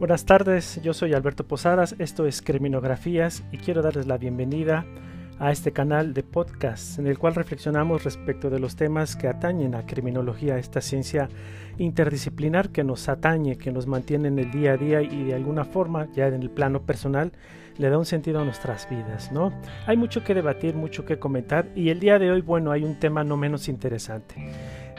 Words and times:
Buenas 0.00 0.24
tardes, 0.24 0.80
yo 0.82 0.94
soy 0.94 1.12
Alberto 1.12 1.46
Posadas, 1.46 1.94
esto 1.98 2.24
es 2.24 2.40
Criminografías 2.40 3.44
y 3.52 3.58
quiero 3.58 3.82
darles 3.82 4.06
la 4.06 4.16
bienvenida 4.16 4.86
a 5.38 5.52
este 5.52 5.72
canal 5.72 6.14
de 6.14 6.22
podcast 6.22 6.98
en 6.98 7.06
el 7.06 7.18
cual 7.18 7.34
reflexionamos 7.34 8.04
respecto 8.04 8.48
de 8.48 8.60
los 8.60 8.76
temas 8.76 9.14
que 9.14 9.28
atañen 9.28 9.74
a 9.74 9.84
criminología, 9.84 10.56
esta 10.56 10.80
ciencia 10.80 11.28
interdisciplinar 11.76 12.70
que 12.70 12.82
nos 12.82 13.10
atañe, 13.10 13.58
que 13.58 13.72
nos 13.72 13.86
mantiene 13.86 14.28
en 14.28 14.38
el 14.38 14.50
día 14.50 14.72
a 14.72 14.76
día 14.78 15.02
y 15.02 15.24
de 15.24 15.34
alguna 15.34 15.66
forma, 15.66 16.08
ya 16.14 16.28
en 16.28 16.40
el 16.40 16.48
plano 16.48 16.80
personal, 16.80 17.32
le 17.76 17.90
da 17.90 17.98
un 17.98 18.06
sentido 18.06 18.40
a 18.40 18.44
nuestras 18.44 18.88
vidas, 18.88 19.30
¿no? 19.32 19.52
Hay 19.86 19.98
mucho 19.98 20.24
que 20.24 20.32
debatir, 20.32 20.76
mucho 20.76 21.04
que 21.04 21.18
comentar 21.18 21.68
y 21.74 21.90
el 21.90 22.00
día 22.00 22.18
de 22.18 22.30
hoy, 22.30 22.40
bueno, 22.40 22.72
hay 22.72 22.84
un 22.84 22.98
tema 22.98 23.22
no 23.22 23.36
menos 23.36 23.68
interesante. 23.68 24.50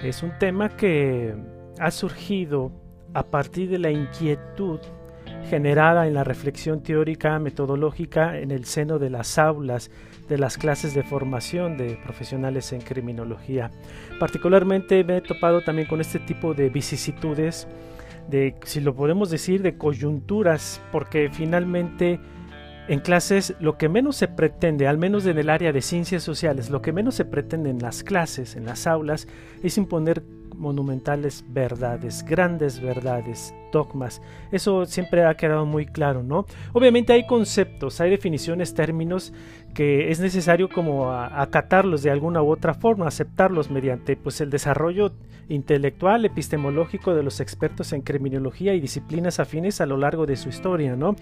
Es 0.04 0.22
un 0.22 0.38
tema 0.38 0.70
que 0.70 1.34
ha 1.80 1.90
surgido 1.90 2.81
a 3.14 3.24
partir 3.24 3.70
de 3.70 3.80
la 3.80 3.92
inquietud 3.92 4.80
generada 5.50 6.08
en 6.08 6.14
la 6.14 6.24
reflexión 6.24 6.82
teórica 6.82 7.38
metodológica 7.40 8.38
en 8.38 8.52
el 8.52 8.66
seno 8.66 9.00
de 9.00 9.10
las 9.10 9.38
aulas 9.38 9.92
de 10.30 10.38
las 10.38 10.58
clases 10.58 10.94
de 10.94 11.04
formación 11.04 11.78
de 11.78 12.00
profesionales 12.04 12.72
en 12.72 12.82
criminología. 12.82 13.70
Particularmente 14.20 15.04
me 15.04 15.18
he 15.18 15.22
topado 15.22 15.62
también 15.62 15.88
con 15.88 16.00
este 16.00 16.20
tipo 16.20 16.54
de 16.54 16.70
vicisitudes, 16.70 17.68
de, 18.30 18.56
si 18.64 18.80
lo 18.80 18.96
podemos 18.96 19.30
decir, 19.30 19.62
de 19.62 19.78
coyunturas, 19.78 20.82
porque 20.92 21.30
finalmente 21.34 22.20
en 22.88 23.00
clases 23.00 23.56
lo 23.60 23.78
que 23.78 23.90
menos 23.90 24.16
se 24.16 24.28
pretende, 24.28 24.88
al 24.88 24.98
menos 24.98 25.26
en 25.26 25.38
el 25.38 25.50
área 25.50 25.74
de 25.74 25.82
ciencias 25.82 26.24
sociales, 26.24 26.70
lo 26.70 26.82
que 26.82 26.94
menos 26.94 27.16
se 27.16 27.26
pretende 27.26 27.70
en 27.70 27.80
las 27.80 28.04
clases, 28.04 28.56
en 28.56 28.66
las 28.66 28.88
aulas, 28.88 29.28
es 29.64 29.78
imponer 29.78 30.24
monumentales 30.62 31.44
verdades, 31.50 32.24
grandes 32.24 32.80
verdades, 32.80 33.54
dogmas. 33.74 34.22
Eso 34.52 34.86
siempre 34.86 35.26
ha 35.26 35.36
quedado 35.36 35.66
muy 35.66 35.86
claro, 35.86 36.24
¿no? 36.24 36.46
Obviamente 36.72 37.12
hay 37.12 37.26
conceptos, 37.26 38.00
hay 38.00 38.12
definiciones, 38.12 38.74
términos 38.74 39.34
que 39.74 40.12
es 40.12 40.20
necesario 40.20 40.70
como 40.70 41.12
acatarlos 41.14 42.04
de 42.04 42.12
alguna 42.12 42.42
u 42.44 42.52
otra 42.52 42.74
forma, 42.74 43.08
aceptarlos 43.08 43.72
mediante 43.72 44.16
pues 44.16 44.40
el 44.42 44.50
desarrollo 44.50 45.14
intelectual, 45.50 46.26
epistemológico 46.26 47.16
de 47.16 47.24
los 47.24 47.40
expertos 47.40 47.92
en 47.94 48.02
criminología 48.02 48.74
y 48.74 48.80
disciplinas 48.80 49.40
afines 49.40 49.82
a 49.82 49.86
lo 49.86 49.98
largo 49.98 50.26
de 50.26 50.38
su 50.38 50.50
historia, 50.50 50.96
¿no? 50.96 51.16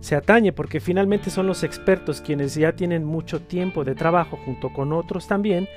Se 0.00 0.16
atañe 0.16 0.52
porque 0.52 0.80
finalmente 0.80 1.30
son 1.30 1.46
los 1.46 1.62
expertos 1.62 2.20
quienes 2.20 2.54
ya 2.54 2.72
tienen 2.72 3.04
mucho 3.04 3.42
tiempo 3.42 3.84
de 3.84 3.94
trabajo 3.94 4.38
junto 4.44 4.72
con 4.72 4.92
otros 4.92 5.26
también 5.26 5.68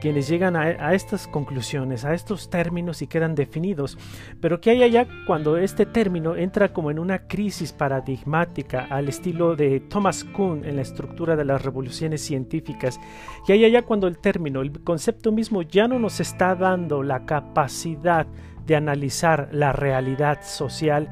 quienes 0.00 0.28
llegan 0.28 0.56
a, 0.56 0.94
estas 0.94 1.26
conclusiones, 1.26 2.04
a 2.04 2.14
estos 2.14 2.50
términos 2.50 3.02
y 3.02 3.06
quedan 3.06 3.34
definidos. 3.34 3.98
Pero 4.40 4.60
¿qué 4.60 4.70
hay 4.70 4.82
allá 4.82 5.06
cuando 5.26 5.56
este 5.56 5.86
término 5.86 6.36
entra 6.36 6.72
como 6.72 6.90
en 6.90 6.98
una 6.98 7.26
crisis 7.26 7.72
paradigmática 7.72 8.86
al 8.90 9.08
estilo 9.08 9.56
de 9.56 9.80
Thomas 9.80 10.24
Kuhn 10.24 10.64
en 10.64 10.76
la 10.76 10.82
estructura 10.82 11.36
de 11.36 11.44
las 11.44 11.62
revoluciones 11.62 12.22
científicas? 12.22 13.00
¿Qué 13.46 13.54
hay 13.54 13.64
allá 13.64 13.82
cuando 13.82 14.06
el 14.06 14.18
término, 14.18 14.60
el 14.60 14.72
concepto 14.82 15.32
mismo 15.32 15.62
ya 15.62 15.88
no 15.88 15.98
nos 15.98 16.20
está 16.20 16.54
dando 16.54 17.02
la 17.02 17.24
capacidad 17.24 18.26
de 18.66 18.76
analizar 18.76 19.48
la 19.52 19.72
realidad 19.72 20.40
social 20.42 21.08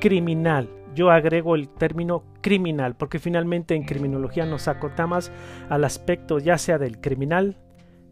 criminal? 0.00 0.68
Yo 0.94 1.10
agrego 1.10 1.56
el 1.56 1.68
término 1.68 2.22
criminal 2.40 2.94
porque 2.94 3.18
finalmente 3.18 3.74
en 3.74 3.84
criminología 3.84 4.46
nos 4.46 4.68
acotamos 4.68 5.32
al 5.68 5.82
aspecto 5.84 6.38
ya 6.38 6.56
sea 6.56 6.78
del 6.78 7.00
criminal, 7.00 7.56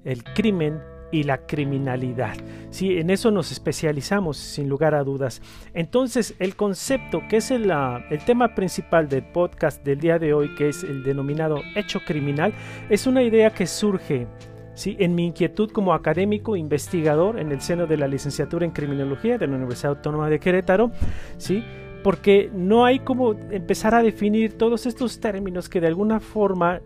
el 0.05 0.25
crimen 0.25 0.81
y 1.13 1.25
la 1.25 1.47
criminalidad. 1.47 2.35
Sí, 2.71 2.99
en 2.99 3.11
eso 3.11 3.31
nos 3.31 3.53
especializamos 3.53 4.39
sin 4.39 4.69
lugar 4.69 4.95
a 4.95 5.05
dudas. 5.05 5.43
Entonces, 5.75 6.35
el 6.39 6.57
concepto 6.57 7.21
que 7.29 7.37
es 7.37 7.51
el, 7.51 7.71
el, 8.11 8.25
tema 8.25 8.55
principal 8.55 9.09
del 9.09 9.25
podcast 9.25 9.85
del 9.85 10.01
día 10.01 10.19
de 10.19 10.33
hoy, 10.33 10.55
que 10.55 10.71
es 10.71 10.83
el 10.83 11.05
denominado 11.05 11.61
hecho 11.77 12.01
criminal, 12.01 12.55
es 12.89 13.07
una 13.07 13.23
idea 13.23 13.51
que 13.51 13.67
surge 13.67 14.27
¿sí? 14.75 14.97
en 14.99 15.15
mi 15.15 15.27
inquietud 15.27 15.71
como 15.71 15.93
académico 15.93 16.57
investigador 16.57 17.39
en 17.39 17.53
el 17.53 17.61
seno 17.61 17.87
de 17.87 17.99
la 17.99 18.09
licenciatura 18.09 18.65
en 18.65 18.73
criminología 18.73 19.37
de 19.37 19.47
la 19.47 19.57
Universidad 19.57 19.97
Autónoma 19.97 20.31
de 20.31 20.41
Querétaro, 20.41 20.91
¿sí? 21.37 21.63
porque 22.03 22.51
no 22.53 22.85
hay 22.85 23.01
como 23.01 23.33
empezar 23.33 23.95
a 23.95 24.03
definir 24.03 24.57
todos 24.59 24.87
estos 24.87 25.21
términos 25.21 25.69
que 25.69 25.81
de 25.81 25.87
alguna 25.87 26.21
forma 26.21 26.81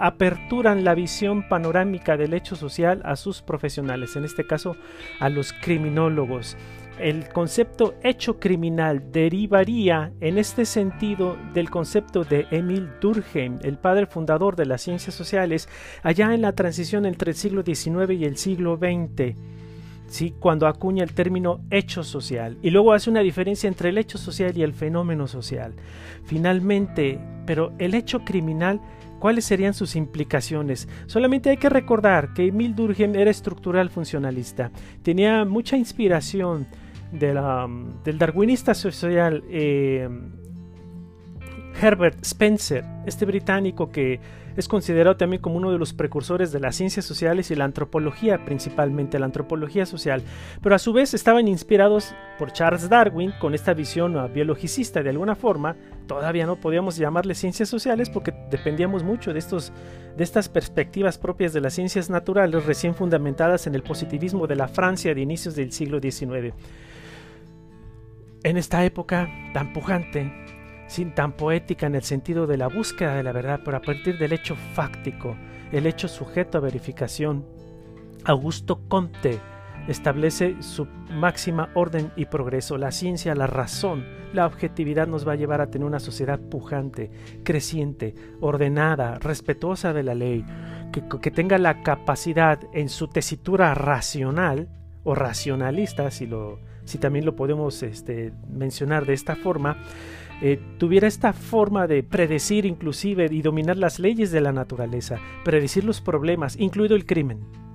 aperturan 0.00 0.84
la 0.84 0.94
visión 0.94 1.48
panorámica 1.48 2.16
del 2.16 2.34
hecho 2.34 2.56
social 2.56 3.02
a 3.04 3.16
sus 3.16 3.42
profesionales, 3.42 4.16
en 4.16 4.24
este 4.24 4.46
caso 4.46 4.76
a 5.20 5.28
los 5.28 5.52
criminólogos. 5.52 6.56
El 6.98 7.28
concepto 7.28 7.94
hecho 8.02 8.40
criminal 8.40 9.12
derivaría 9.12 10.12
en 10.20 10.36
este 10.36 10.64
sentido 10.64 11.36
del 11.54 11.70
concepto 11.70 12.24
de 12.24 12.46
Emil 12.50 12.88
Durkheim, 13.00 13.58
el 13.62 13.78
padre 13.78 14.06
fundador 14.06 14.56
de 14.56 14.66
las 14.66 14.82
ciencias 14.82 15.14
sociales, 15.14 15.68
allá 16.02 16.34
en 16.34 16.42
la 16.42 16.52
transición 16.52 17.06
entre 17.06 17.30
el 17.30 17.36
siglo 17.36 17.62
XIX 17.62 18.12
y 18.18 18.24
el 18.24 18.36
siglo 18.36 18.76
XX. 18.76 19.36
¿sí? 20.08 20.34
cuando 20.40 20.66
acuña 20.66 21.04
el 21.04 21.12
término 21.12 21.60
hecho 21.70 22.02
social 22.02 22.56
y 22.62 22.70
luego 22.70 22.92
hace 22.92 23.10
una 23.10 23.20
diferencia 23.20 23.68
entre 23.68 23.90
el 23.90 23.98
hecho 23.98 24.18
social 24.18 24.56
y 24.56 24.62
el 24.62 24.72
fenómeno 24.72 25.28
social. 25.28 25.74
Finalmente, 26.24 27.20
pero 27.46 27.72
el 27.78 27.94
hecho 27.94 28.20
criminal 28.20 28.80
¿Cuáles 29.18 29.44
serían 29.44 29.74
sus 29.74 29.96
implicaciones? 29.96 30.88
Solamente 31.06 31.50
hay 31.50 31.56
que 31.56 31.68
recordar 31.68 32.32
que 32.34 32.46
Emil 32.46 32.74
Durkheim 32.74 33.14
era 33.14 33.30
estructural 33.30 33.90
funcionalista. 33.90 34.70
Tenía 35.02 35.44
mucha 35.44 35.76
inspiración 35.76 36.66
del 37.12 38.18
darwinista 38.18 38.74
social 38.74 39.42
eh, 39.48 40.08
Herbert 41.80 42.24
Spencer, 42.24 42.84
este 43.06 43.24
británico 43.24 43.90
que 43.90 44.20
es 44.56 44.66
considerado 44.66 45.16
también 45.16 45.40
como 45.40 45.56
uno 45.56 45.70
de 45.70 45.78
los 45.78 45.92
precursores 45.92 46.50
de 46.50 46.58
las 46.58 46.74
ciencias 46.74 47.04
sociales 47.04 47.50
y 47.52 47.54
la 47.54 47.64
antropología, 47.64 48.44
principalmente 48.44 49.18
la 49.20 49.26
antropología 49.26 49.86
social, 49.86 50.22
pero 50.60 50.74
a 50.74 50.80
su 50.80 50.92
vez 50.92 51.14
estaban 51.14 51.46
inspirados 51.46 52.12
por 52.38 52.52
Charles 52.52 52.88
Darwin 52.88 53.32
con 53.40 53.54
esta 53.54 53.72
visión 53.72 54.16
biologicista 54.34 55.02
de 55.04 55.10
alguna 55.10 55.36
forma, 55.36 55.76
todavía 56.08 56.46
no 56.46 56.56
podíamos 56.56 56.96
llamarle 56.96 57.36
ciencias 57.36 57.68
sociales 57.68 58.10
porque 58.10 58.34
dependíamos 58.50 59.04
mucho 59.04 59.32
de, 59.32 59.38
estos, 59.38 59.72
de 60.16 60.24
estas 60.24 60.48
perspectivas 60.48 61.18
propias 61.18 61.52
de 61.52 61.60
las 61.60 61.74
ciencias 61.74 62.10
naturales 62.10 62.66
recién 62.66 62.96
fundamentadas 62.96 63.68
en 63.68 63.76
el 63.76 63.84
positivismo 63.84 64.48
de 64.48 64.56
la 64.56 64.66
Francia 64.66 65.14
de 65.14 65.20
inicios 65.20 65.54
del 65.54 65.70
siglo 65.70 66.00
XIX. 66.00 66.52
En 68.42 68.56
esta 68.56 68.84
época 68.84 69.28
tan 69.54 69.72
pujante, 69.72 70.32
sin 70.88 71.14
tan 71.14 71.32
poética 71.32 71.86
en 71.86 71.94
el 71.94 72.02
sentido 72.02 72.48
de 72.48 72.56
la 72.56 72.68
búsqueda 72.68 73.14
de 73.14 73.22
la 73.22 73.32
verdad, 73.32 73.60
pero 73.64 73.76
a 73.76 73.82
partir 73.82 74.18
del 74.18 74.32
hecho 74.32 74.56
fáctico, 74.74 75.36
el 75.70 75.86
hecho 75.86 76.08
sujeto 76.08 76.58
a 76.58 76.62
verificación. 76.62 77.44
Augusto 78.24 78.80
Comte 78.88 79.38
establece 79.88 80.62
su 80.62 80.86
máxima 81.10 81.70
orden 81.74 82.12
y 82.14 82.26
progreso. 82.26 82.76
La 82.76 82.92
ciencia, 82.92 83.34
la 83.34 83.46
razón, 83.46 84.04
la 84.32 84.46
objetividad 84.46 85.08
nos 85.08 85.26
va 85.26 85.32
a 85.32 85.36
llevar 85.36 85.60
a 85.60 85.70
tener 85.70 85.86
una 85.86 85.98
sociedad 85.98 86.38
pujante, 86.38 87.10
creciente, 87.42 88.14
ordenada, 88.40 89.18
respetuosa 89.18 89.92
de 89.92 90.02
la 90.02 90.14
ley, 90.14 90.44
que, 90.92 91.30
tenga 91.30 91.58
la 91.58 91.82
capacidad 91.82 92.60
en 92.72 92.88
su 92.88 93.08
tesitura 93.08 93.74
racional 93.74 94.68
o 95.04 95.14
racionalista, 95.14 96.10
si 96.10 96.98
también 96.98 97.24
lo 97.24 97.34
podemos 97.34 97.82
este, 97.82 98.32
mencionar 98.48 99.06
de 99.06 99.14
esta 99.14 99.36
forma, 99.36 99.78
eh, 100.42 100.60
tuviera 100.78 101.08
esta 101.08 101.32
forma 101.32 101.86
de 101.86 102.02
predecir 102.02 102.64
inclusive 102.66 103.28
y 103.30 103.42
dominar 103.42 103.76
las 103.76 103.98
leyes 103.98 104.30
de 104.30 104.40
la 104.40 104.52
naturaleza, 104.52 105.18
predecir 105.44 105.84
los 105.84 106.00
problemas, 106.00 106.56
incluido 106.58 106.94
el 106.94 107.06
crimen 107.06 107.67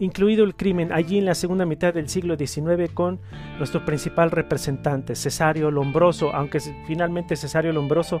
incluido 0.00 0.44
el 0.44 0.56
crimen 0.56 0.92
allí 0.92 1.18
en 1.18 1.26
la 1.26 1.34
segunda 1.34 1.66
mitad 1.66 1.94
del 1.94 2.08
siglo 2.08 2.36
XIX 2.36 2.90
con 2.92 3.20
nuestro 3.58 3.84
principal 3.84 4.30
representante, 4.30 5.14
Cesario 5.14 5.70
Lombroso, 5.70 6.34
aunque 6.34 6.58
finalmente 6.86 7.36
Cesario 7.36 7.72
Lombroso 7.72 8.20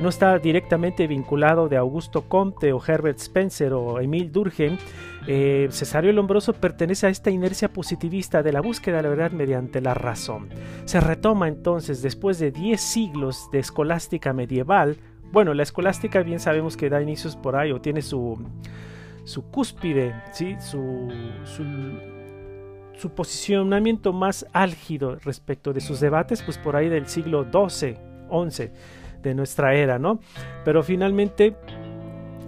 no 0.00 0.08
está 0.08 0.38
directamente 0.38 1.06
vinculado 1.06 1.68
de 1.68 1.76
Augusto 1.76 2.28
Comte 2.28 2.72
o 2.72 2.82
Herbert 2.84 3.18
Spencer 3.18 3.72
o 3.72 4.00
Emil 4.00 4.32
Durkheim, 4.32 4.76
eh, 5.26 5.68
Cesario 5.70 6.12
Lombroso 6.12 6.52
pertenece 6.52 7.06
a 7.06 7.10
esta 7.10 7.30
inercia 7.30 7.72
positivista 7.72 8.42
de 8.42 8.52
la 8.52 8.60
búsqueda 8.60 8.96
de 8.96 9.02
la 9.04 9.08
verdad 9.08 9.30
mediante 9.30 9.80
la 9.80 9.94
razón. 9.94 10.48
Se 10.84 11.00
retoma 11.00 11.46
entonces, 11.46 12.02
después 12.02 12.38
de 12.38 12.50
10 12.50 12.80
siglos 12.80 13.48
de 13.52 13.60
escolástica 13.60 14.32
medieval, 14.32 14.98
bueno, 15.32 15.54
la 15.54 15.62
escolástica 15.62 16.22
bien 16.22 16.40
sabemos 16.40 16.76
que 16.76 16.90
da 16.90 17.00
inicios 17.00 17.36
por 17.36 17.54
ahí 17.54 17.70
o 17.70 17.80
tiene 17.80 18.02
su 18.02 18.38
su 19.30 19.44
cúspide, 19.44 20.12
¿sí? 20.32 20.56
su, 20.58 21.08
su, 22.98 23.10
posicionamiento 23.14 24.12
más 24.12 24.44
álgido 24.52 25.16
respecto 25.24 25.72
de 25.72 25.80
sus 25.80 26.00
debates, 26.00 26.42
pues 26.42 26.58
por 26.58 26.76
ahí 26.76 26.88
del 26.88 27.06
siglo 27.06 27.44
XII, 27.44 27.96
XI 28.28 28.70
de 29.22 29.34
nuestra 29.34 29.74
era, 29.74 29.98
¿no? 29.98 30.20
Pero 30.64 30.82
finalmente, 30.82 31.56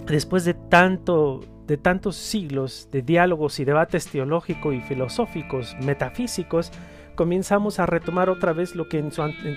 después 0.07 0.45
de 0.45 0.55
tanto 0.55 1.41
de 1.67 1.77
tantos 1.77 2.17
siglos 2.17 2.89
de 2.91 3.03
diálogos 3.03 3.61
y 3.61 3.65
debates 3.65 4.09
teológicos 4.09 4.75
y 4.75 4.81
filosóficos, 4.81 5.77
metafísicos, 5.81 6.73
comenzamos 7.15 7.79
a 7.79 7.87
retomar 7.87 8.31
otra 8.31 8.53
vez 8.53 8.75
lo 8.75 8.89
que, 8.89 9.03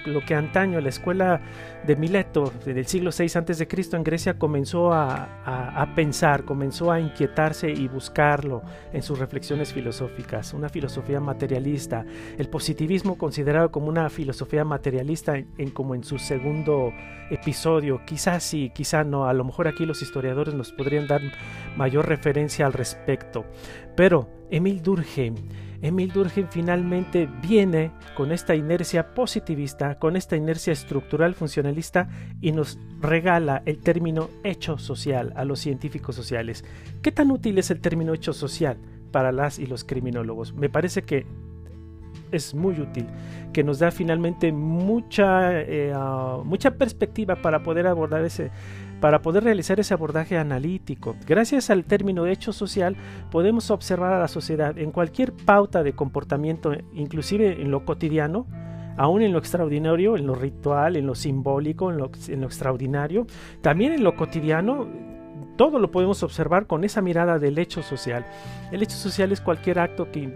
lo 0.05 0.21
que 0.21 0.35
antaño 0.35 0.79
la 0.81 0.89
escuela 0.89 1.41
de 1.85 1.95
Mileto 1.95 2.51
del 2.65 2.85
siglo 2.85 3.11
VI 3.17 3.25
a.C. 3.25 3.67
en 3.93 4.03
Grecia 4.03 4.37
comenzó 4.37 4.93
a, 4.93 5.91
pensar, 5.95 6.45
comenzó 6.45 6.91
a 6.91 6.99
inquietarse 6.99 7.69
y 7.69 7.87
buscarlo 7.87 8.63
en 8.91 9.01
sus 9.01 9.19
reflexiones 9.19 9.73
filosóficas, 9.73 10.53
una 10.53 10.69
filosofía 10.69 11.19
materialista, 11.19 12.05
el 12.37 12.49
positivismo 12.49 13.17
considerado 13.17 13.71
como 13.71 13.87
una 13.87 14.09
filosofía 14.09 14.65
materialista 14.65 15.37
en, 15.37 15.71
como 15.71 15.95
en 15.95 16.03
su 16.03 16.17
segundo 16.17 16.91
episodio, 17.29 18.01
quizás 18.05 18.43
sí, 18.43 18.71
quizás 18.73 19.05
no, 19.05 19.25
a 19.27 19.33
lo 19.33 19.43
mejor 19.43 19.67
aquí 19.67 19.85
los 19.85 20.01
historiadores 20.01 20.53
nos 20.53 20.71
podrían 20.71 21.07
dar 21.07 21.21
mayor 21.75 22.07
referencia 22.07 22.65
al 22.65 22.73
respecto, 22.73 23.45
pero 23.95 24.29
Emil 24.49 24.81
Durkheim 24.81 25.35
Emil 25.85 26.11
Durkheim 26.11 26.47
finalmente 26.49 27.29
viene 27.47 27.91
con 28.15 28.31
esta 28.31 28.55
inercia 28.55 29.13
positivista, 29.13 29.99
con 29.99 30.15
esta 30.15 30.35
inercia 30.35 30.73
estructural 30.73 31.35
funcionalista 31.35 32.09
y 32.41 32.51
nos 32.53 32.79
regala 33.01 33.61
el 33.65 33.77
término 33.77 34.29
hecho 34.43 34.79
social 34.79 35.31
a 35.35 35.45
los 35.45 35.59
científicos 35.59 36.15
sociales. 36.15 36.65
¿Qué 37.03 37.11
tan 37.11 37.29
útil 37.29 37.59
es 37.59 37.69
el 37.69 37.81
término 37.81 38.15
hecho 38.15 38.33
social 38.33 38.77
para 39.11 39.31
las 39.31 39.59
y 39.59 39.67
los 39.67 39.83
criminólogos? 39.83 40.53
Me 40.55 40.69
parece 40.69 41.03
que 41.03 41.27
es 42.31 42.55
muy 42.55 42.79
útil, 42.79 43.05
que 43.53 43.63
nos 43.63 43.77
da 43.77 43.91
finalmente 43.91 44.51
mucha, 44.51 45.61
eh, 45.61 45.93
ah, 45.95 46.41
mucha 46.43 46.71
perspectiva 46.71 47.35
para 47.35 47.61
poder 47.61 47.85
abordar 47.85 48.25
ese, 48.25 48.49
para 48.99 49.21
poder 49.21 49.43
realizar 49.43 49.79
ese 49.79 49.93
abordaje 49.93 50.37
analítico. 50.37 51.15
Gracias 51.25 51.69
al 51.69 51.85
término 51.85 52.25
hecho 52.25 52.53
social 52.53 52.95
podemos 53.31 53.71
observar 53.71 54.13
a 54.13 54.19
la 54.19 54.27
sociedad 54.27 54.77
en 54.77 54.91
cualquier 54.91 55.33
pauta 55.33 55.83
de 55.83 55.93
comportamiento, 55.93 56.73
inclusive 56.93 57.61
en 57.61 57.71
lo 57.71 57.85
cotidiano, 57.85 58.47
aún 58.97 59.21
en 59.21 59.33
lo 59.33 59.39
extraordinario, 59.39 60.15
en 60.15 60.27
lo 60.27 60.35
ritual, 60.35 60.95
en 60.95 61.07
lo 61.07 61.15
simbólico, 61.15 61.91
en 61.91 61.97
lo, 61.97 62.11
en 62.27 62.41
lo 62.41 62.47
extraordinario, 62.47 63.27
también 63.61 63.93
en 63.93 64.03
lo 64.03 64.15
cotidiano, 64.15 64.87
todo 65.55 65.79
lo 65.79 65.91
podemos 65.91 66.23
observar 66.23 66.67
con 66.67 66.83
esa 66.83 67.01
mirada 67.01 67.39
del 67.39 67.57
hecho 67.57 67.81
social. 67.81 68.25
El 68.71 68.83
hecho 68.83 68.97
social 68.97 69.31
es 69.31 69.41
cualquier 69.41 69.79
acto 69.79 70.11
que 70.11 70.31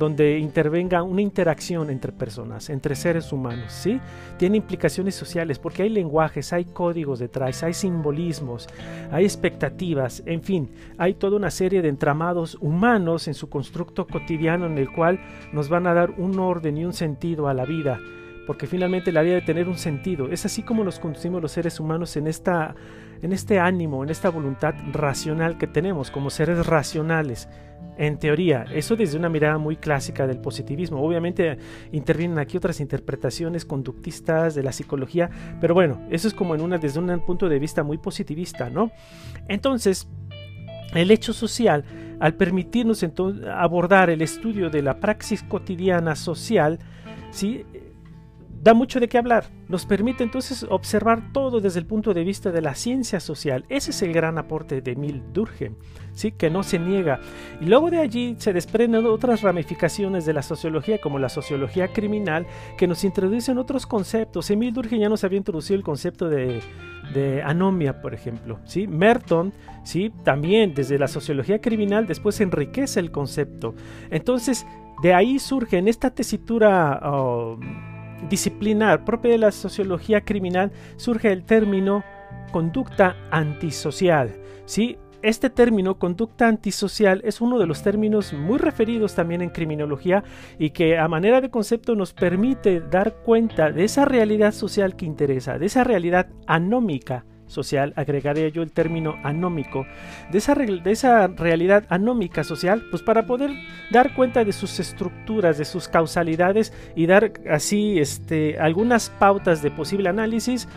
donde 0.00 0.38
intervenga 0.38 1.02
una 1.02 1.20
interacción 1.20 1.90
entre 1.90 2.10
personas, 2.10 2.70
entre 2.70 2.94
seres 2.94 3.32
humanos, 3.32 3.70
¿sí? 3.70 4.00
Tiene 4.38 4.56
implicaciones 4.56 5.14
sociales 5.14 5.58
porque 5.58 5.82
hay 5.82 5.90
lenguajes, 5.90 6.54
hay 6.54 6.64
códigos 6.64 7.18
detrás, 7.18 7.62
hay 7.62 7.74
simbolismos, 7.74 8.66
hay 9.10 9.24
expectativas, 9.24 10.22
en 10.24 10.42
fin, 10.42 10.70
hay 10.96 11.12
toda 11.12 11.36
una 11.36 11.50
serie 11.50 11.82
de 11.82 11.90
entramados 11.90 12.56
humanos 12.62 13.28
en 13.28 13.34
su 13.34 13.50
constructo 13.50 14.06
cotidiano 14.06 14.64
en 14.64 14.78
el 14.78 14.90
cual 14.90 15.20
nos 15.52 15.68
van 15.68 15.86
a 15.86 15.92
dar 15.92 16.12
un 16.16 16.38
orden 16.38 16.78
y 16.78 16.86
un 16.86 16.94
sentido 16.94 17.46
a 17.46 17.52
la 17.52 17.66
vida 17.66 18.00
porque 18.46 18.66
finalmente 18.66 19.12
la 19.12 19.22
vida 19.22 19.34
debe 19.34 19.46
tener 19.46 19.68
un 19.68 19.78
sentido. 19.78 20.28
Es 20.28 20.44
así 20.44 20.62
como 20.64 20.82
nos 20.82 20.98
conducimos 20.98 21.40
los 21.40 21.52
seres 21.52 21.78
humanos 21.78 22.16
en, 22.16 22.26
esta, 22.26 22.74
en 23.22 23.32
este 23.32 23.58
ánimo, 23.58 24.02
en 24.02 24.10
esta 24.10 24.30
voluntad 24.30 24.74
racional 24.92 25.58
que 25.58 25.66
tenemos 25.66 26.10
como 26.10 26.30
seres 26.30 26.66
racionales. 26.66 27.48
En 27.96 28.18
teoría, 28.18 28.64
eso 28.72 28.96
desde 28.96 29.18
una 29.18 29.28
mirada 29.28 29.58
muy 29.58 29.76
clásica 29.76 30.26
del 30.26 30.38
positivismo. 30.38 31.02
Obviamente 31.02 31.58
intervienen 31.92 32.38
aquí 32.38 32.56
otras 32.56 32.80
interpretaciones 32.80 33.66
conductistas 33.66 34.54
de 34.54 34.62
la 34.62 34.72
psicología, 34.72 35.28
pero 35.60 35.74
bueno, 35.74 36.00
eso 36.10 36.26
es 36.26 36.32
como 36.32 36.56
desde 36.56 36.98
un 36.98 37.20
punto 37.20 37.48
de 37.48 37.58
vista 37.58 37.82
muy 37.82 37.98
positivista, 37.98 38.70
¿no? 38.70 38.90
Entonces, 39.48 40.08
el 40.94 41.10
hecho 41.10 41.32
social, 41.32 41.84
al 42.20 42.34
permitirnos 42.34 43.04
abordar 43.54 44.08
el 44.10 44.22
estudio 44.22 44.70
de 44.70 44.82
la 44.82 44.98
praxis 44.98 45.42
cotidiana 45.42 46.16
social, 46.16 46.78
¿sí? 47.30 47.64
Da 48.62 48.74
mucho 48.74 49.00
de 49.00 49.08
qué 49.08 49.18
hablar. 49.18 49.44
Nos 49.68 49.86
permite 49.86 50.22
entonces 50.22 50.66
observar 50.68 51.32
todo 51.32 51.60
desde 51.60 51.80
el 51.80 51.86
punto 51.86 52.12
de 52.12 52.24
vista 52.24 52.50
de 52.50 52.60
la 52.60 52.74
ciencia 52.74 53.18
social. 53.18 53.64
Ese 53.68 53.90
es 53.90 54.02
el 54.02 54.12
gran 54.12 54.36
aporte 54.38 54.82
de 54.82 54.92
Emil 54.92 55.22
Durkheim, 55.32 55.76
¿sí? 56.12 56.32
que 56.32 56.50
no 56.50 56.62
se 56.62 56.78
niega. 56.78 57.20
Y 57.60 57.66
luego 57.66 57.90
de 57.90 57.98
allí 57.98 58.36
se 58.38 58.52
desprenden 58.52 59.06
otras 59.06 59.40
ramificaciones 59.42 60.26
de 60.26 60.34
la 60.34 60.42
sociología, 60.42 61.00
como 61.00 61.18
la 61.18 61.30
sociología 61.30 61.88
criminal, 61.88 62.46
que 62.76 62.86
nos 62.86 63.02
introducen 63.04 63.56
otros 63.56 63.86
conceptos. 63.86 64.50
Emil 64.50 64.74
Durkheim 64.74 65.00
ya 65.00 65.08
nos 65.08 65.24
había 65.24 65.38
introducido 65.38 65.78
el 65.78 65.84
concepto 65.84 66.28
de, 66.28 66.60
de 67.14 67.42
anomia, 67.42 68.02
por 68.02 68.12
ejemplo. 68.12 68.60
¿sí? 68.64 68.86
Merton, 68.86 69.54
¿sí? 69.84 70.12
también 70.22 70.74
desde 70.74 70.98
la 70.98 71.08
sociología 71.08 71.60
criminal, 71.62 72.06
después 72.06 72.38
enriquece 72.42 73.00
el 73.00 73.10
concepto. 73.10 73.74
Entonces, 74.10 74.66
de 75.02 75.14
ahí 75.14 75.38
surge 75.38 75.78
en 75.78 75.88
esta 75.88 76.10
tesitura... 76.10 77.00
Oh, 77.02 77.58
disciplinar 78.28 79.04
propia 79.04 79.32
de 79.32 79.38
la 79.38 79.52
sociología 79.52 80.20
criminal 80.22 80.72
surge 80.96 81.32
el 81.32 81.44
término 81.44 82.04
conducta 82.52 83.16
antisocial. 83.30 84.36
¿sí? 84.64 84.98
Este 85.22 85.50
término, 85.50 85.98
conducta 85.98 86.48
antisocial, 86.48 87.20
es 87.24 87.40
uno 87.40 87.58
de 87.58 87.66
los 87.66 87.82
términos 87.82 88.32
muy 88.32 88.58
referidos 88.58 89.14
también 89.14 89.42
en 89.42 89.50
criminología 89.50 90.24
y 90.58 90.70
que 90.70 90.98
a 90.98 91.08
manera 91.08 91.40
de 91.42 91.50
concepto 91.50 91.94
nos 91.94 92.14
permite 92.14 92.80
dar 92.80 93.16
cuenta 93.22 93.70
de 93.70 93.84
esa 93.84 94.06
realidad 94.06 94.52
social 94.52 94.96
que 94.96 95.04
interesa, 95.04 95.58
de 95.58 95.66
esa 95.66 95.84
realidad 95.84 96.28
anómica 96.46 97.26
social, 97.50 97.92
agregaría 97.96 98.48
yo 98.48 98.62
el 98.62 98.72
término 98.72 99.16
anómico, 99.22 99.86
de 100.30 100.38
esa, 100.38 100.54
de 100.54 100.90
esa 100.90 101.26
realidad 101.26 101.84
anómica 101.88 102.44
social, 102.44 102.86
pues 102.90 103.02
para 103.02 103.26
poder 103.26 103.50
dar 103.90 104.14
cuenta 104.14 104.44
de 104.44 104.52
sus 104.52 104.80
estructuras, 104.80 105.58
de 105.58 105.64
sus 105.64 105.88
causalidades 105.88 106.72
y 106.96 107.06
dar 107.06 107.32
así 107.50 107.98
este, 107.98 108.58
algunas 108.58 109.10
pautas 109.10 109.62
de 109.62 109.70
posible 109.70 110.08
análisis 110.08 110.68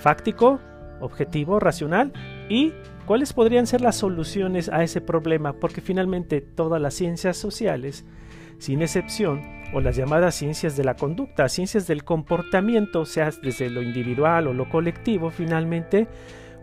fáctico, 0.00 0.60
objetivo, 1.00 1.60
racional 1.60 2.12
y 2.48 2.72
cuáles 3.06 3.32
podrían 3.32 3.66
ser 3.66 3.80
las 3.80 3.96
soluciones 3.96 4.68
a 4.68 4.82
ese 4.82 5.00
problema, 5.00 5.54
porque 5.54 5.80
finalmente 5.80 6.40
todas 6.40 6.80
las 6.80 6.94
ciencias 6.94 7.36
sociales, 7.36 8.04
sin 8.58 8.82
excepción, 8.82 9.40
o 9.72 9.80
las 9.80 9.96
llamadas 9.96 10.34
ciencias 10.34 10.76
de 10.76 10.84
la 10.84 10.94
conducta, 10.94 11.48
ciencias 11.48 11.86
del 11.86 12.04
comportamiento, 12.04 13.04
sea 13.04 13.30
desde 13.42 13.70
lo 13.70 13.82
individual 13.82 14.46
o 14.46 14.54
lo 14.54 14.68
colectivo, 14.68 15.30
finalmente 15.30 16.08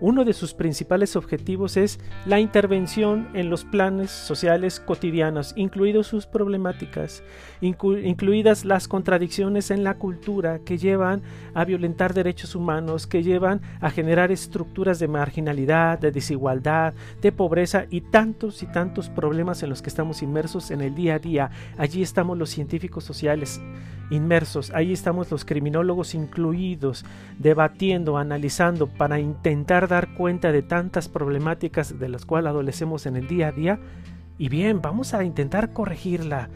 uno 0.02 0.26
de 0.26 0.34
sus 0.34 0.54
principales 0.54 1.16
objetivos 1.16 1.78
es 1.78 2.00
la 2.26 2.40
intervención 2.40 3.30
en 3.34 3.50
los 3.50 3.64
planes 3.64 4.12
sociales 4.12 4.80
cotidianos, 4.80 5.54
incluidos 5.56 6.08
sus 6.08 6.26
problemáticas, 6.26 7.24
incluidas 7.62 8.66
las 8.66 8.88
contradicciones 8.88 9.72
en 9.72 9.84
la 9.84 9.96
cultura 9.96 10.60
que 10.60 10.78
llevan 10.78 11.22
a 11.54 11.66
violentar 11.66 12.14
derechos 12.14 12.56
humanos, 12.56 13.08
que 13.08 13.24
llevan 13.24 13.62
a 13.80 13.90
generar 13.90 14.32
estructuras 14.32 15.00
de 15.00 15.08
marginalidad, 15.08 16.00
de 16.00 16.12
desigualdad, 16.12 16.94
de 17.22 17.32
pobreza 17.32 17.86
y 17.90 18.02
tantos 18.02 18.64
y 18.64 18.68
tantos 18.68 19.10
problemas 19.10 19.64
en 19.64 19.70
los 19.70 19.82
que 19.82 19.90
estamos 19.90 20.22
inmersos 20.22 20.72
en 20.72 20.82
el 20.82 20.94
día 20.96 21.16
a 21.16 21.20
día. 21.20 21.52
Allí 21.78 22.02
estamos 22.02 22.38
los 22.38 22.50
científicos 22.50 23.04
sociales 23.04 23.62
inmersos, 24.10 24.72
ahí 24.74 24.94
estamos 24.94 25.32
los 25.32 25.46
criminólogos 25.46 26.14
incluidos, 26.14 27.06
debatiendo, 27.40 28.18
analizando 28.18 28.88
para 28.88 29.20
intentar 29.20 29.85
dar 29.88 30.14
cuenta 30.14 30.52
de 30.52 30.62
tantas 30.62 31.08
problemáticas 31.08 32.00
de 32.00 32.10
las 32.10 32.26
cuales 32.26 32.50
adolecemos 32.50 33.06
en 33.06 33.16
el 33.16 33.28
día 33.28 33.50
a 33.50 33.52
día. 33.52 33.80
Y 34.38 34.50
bien, 34.50 34.82
vamos 34.82 35.14
a 35.14 35.24
intentar 35.24 35.72
corregirla. 35.74 36.50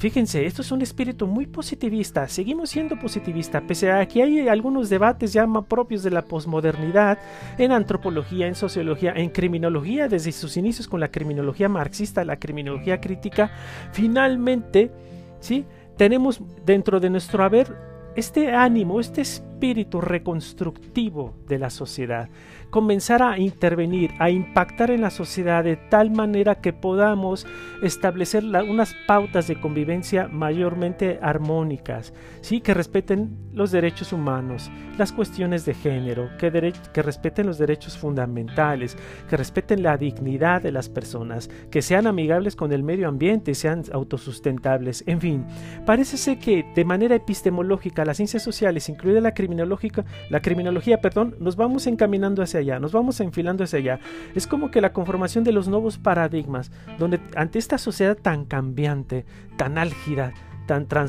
Fíjense, 0.00 0.46
esto 0.46 0.62
es 0.62 0.72
un 0.72 0.80
espíritu 0.80 1.26
muy 1.26 1.44
positivista, 1.44 2.26
seguimos 2.26 2.70
siendo 2.70 2.98
positivista, 2.98 3.60
pese 3.60 3.92
a 3.92 4.08
que 4.08 4.22
hay 4.22 4.48
algunos 4.48 4.88
debates 4.88 5.34
ya 5.34 5.46
más 5.46 5.66
propios 5.66 6.02
de 6.02 6.10
la 6.10 6.22
posmodernidad 6.22 7.18
en 7.58 7.70
antropología, 7.70 8.46
en 8.46 8.54
sociología, 8.54 9.12
en 9.14 9.28
criminología, 9.28 10.08
desde 10.08 10.32
sus 10.32 10.56
inicios 10.56 10.88
con 10.88 11.00
la 11.00 11.10
criminología 11.10 11.68
marxista, 11.68 12.24
la 12.24 12.38
criminología 12.38 12.98
crítica, 12.98 13.50
finalmente, 13.92 14.90
¿sí? 15.38 15.66
tenemos 15.98 16.40
dentro 16.64 16.98
de 16.98 17.10
nuestro 17.10 17.44
haber 17.44 17.76
este 18.16 18.54
ánimo, 18.54 19.00
este 19.00 19.20
espíritu 19.20 20.00
reconstructivo 20.00 21.34
de 21.46 21.58
la 21.58 21.68
sociedad 21.68 22.30
comenzar 22.70 23.22
a 23.22 23.38
intervenir, 23.38 24.12
a 24.18 24.30
impactar 24.30 24.90
en 24.90 25.02
la 25.02 25.10
sociedad 25.10 25.64
de 25.64 25.76
tal 25.76 26.10
manera 26.10 26.56
que 26.56 26.72
podamos 26.72 27.46
establecer 27.82 28.44
unas 28.44 28.94
pautas 29.06 29.48
de 29.48 29.60
convivencia 29.60 30.28
mayormente 30.28 31.18
armónicas, 31.22 32.12
¿sí? 32.40 32.60
que 32.60 32.74
respeten 32.74 33.36
los 33.52 33.72
derechos 33.72 34.12
humanos, 34.12 34.70
las 34.96 35.12
cuestiones 35.12 35.64
de 35.64 35.74
género, 35.74 36.30
que, 36.38 36.72
que 36.92 37.02
respeten 37.02 37.46
los 37.46 37.58
derechos 37.58 37.98
fundamentales, 37.98 38.96
que 39.28 39.36
respeten 39.36 39.82
la 39.82 39.96
dignidad 39.96 40.62
de 40.62 40.72
las 40.72 40.88
personas, 40.88 41.50
que 41.70 41.82
sean 41.82 42.06
amigables 42.06 42.54
con 42.54 42.72
el 42.72 42.82
medio 42.82 43.08
ambiente, 43.08 43.54
sean 43.54 43.82
autosustentables, 43.92 45.02
en 45.06 45.20
fin, 45.20 45.46
parece 45.84 46.16
ser 46.16 46.38
que 46.38 46.64
de 46.74 46.84
manera 46.84 47.16
epistemológica 47.16 48.04
las 48.04 48.18
ciencias 48.18 48.42
sociales, 48.42 48.88
incluida 48.88 49.20
la 49.20 49.34
criminológica, 49.34 50.04
la 50.28 50.40
criminología, 50.40 51.00
perdón, 51.00 51.34
nos 51.40 51.56
vamos 51.56 51.86
encaminando 51.86 52.42
hacia 52.42 52.59
allá, 52.60 52.78
nos 52.78 52.92
vamos 52.92 53.20
enfilando 53.20 53.64
hacia 53.64 53.78
allá. 53.78 54.00
Es 54.34 54.46
como 54.46 54.70
que 54.70 54.80
la 54.80 54.92
conformación 54.92 55.44
de 55.44 55.52
los 55.52 55.68
nuevos 55.68 55.98
paradigmas, 55.98 56.70
donde 56.98 57.20
ante 57.36 57.58
esta 57.58 57.78
sociedad 57.78 58.16
tan 58.16 58.44
cambiante, 58.44 59.24
tan 59.56 59.78
álgida, 59.78 60.32
tan, 60.66 60.86
tan 60.86 61.08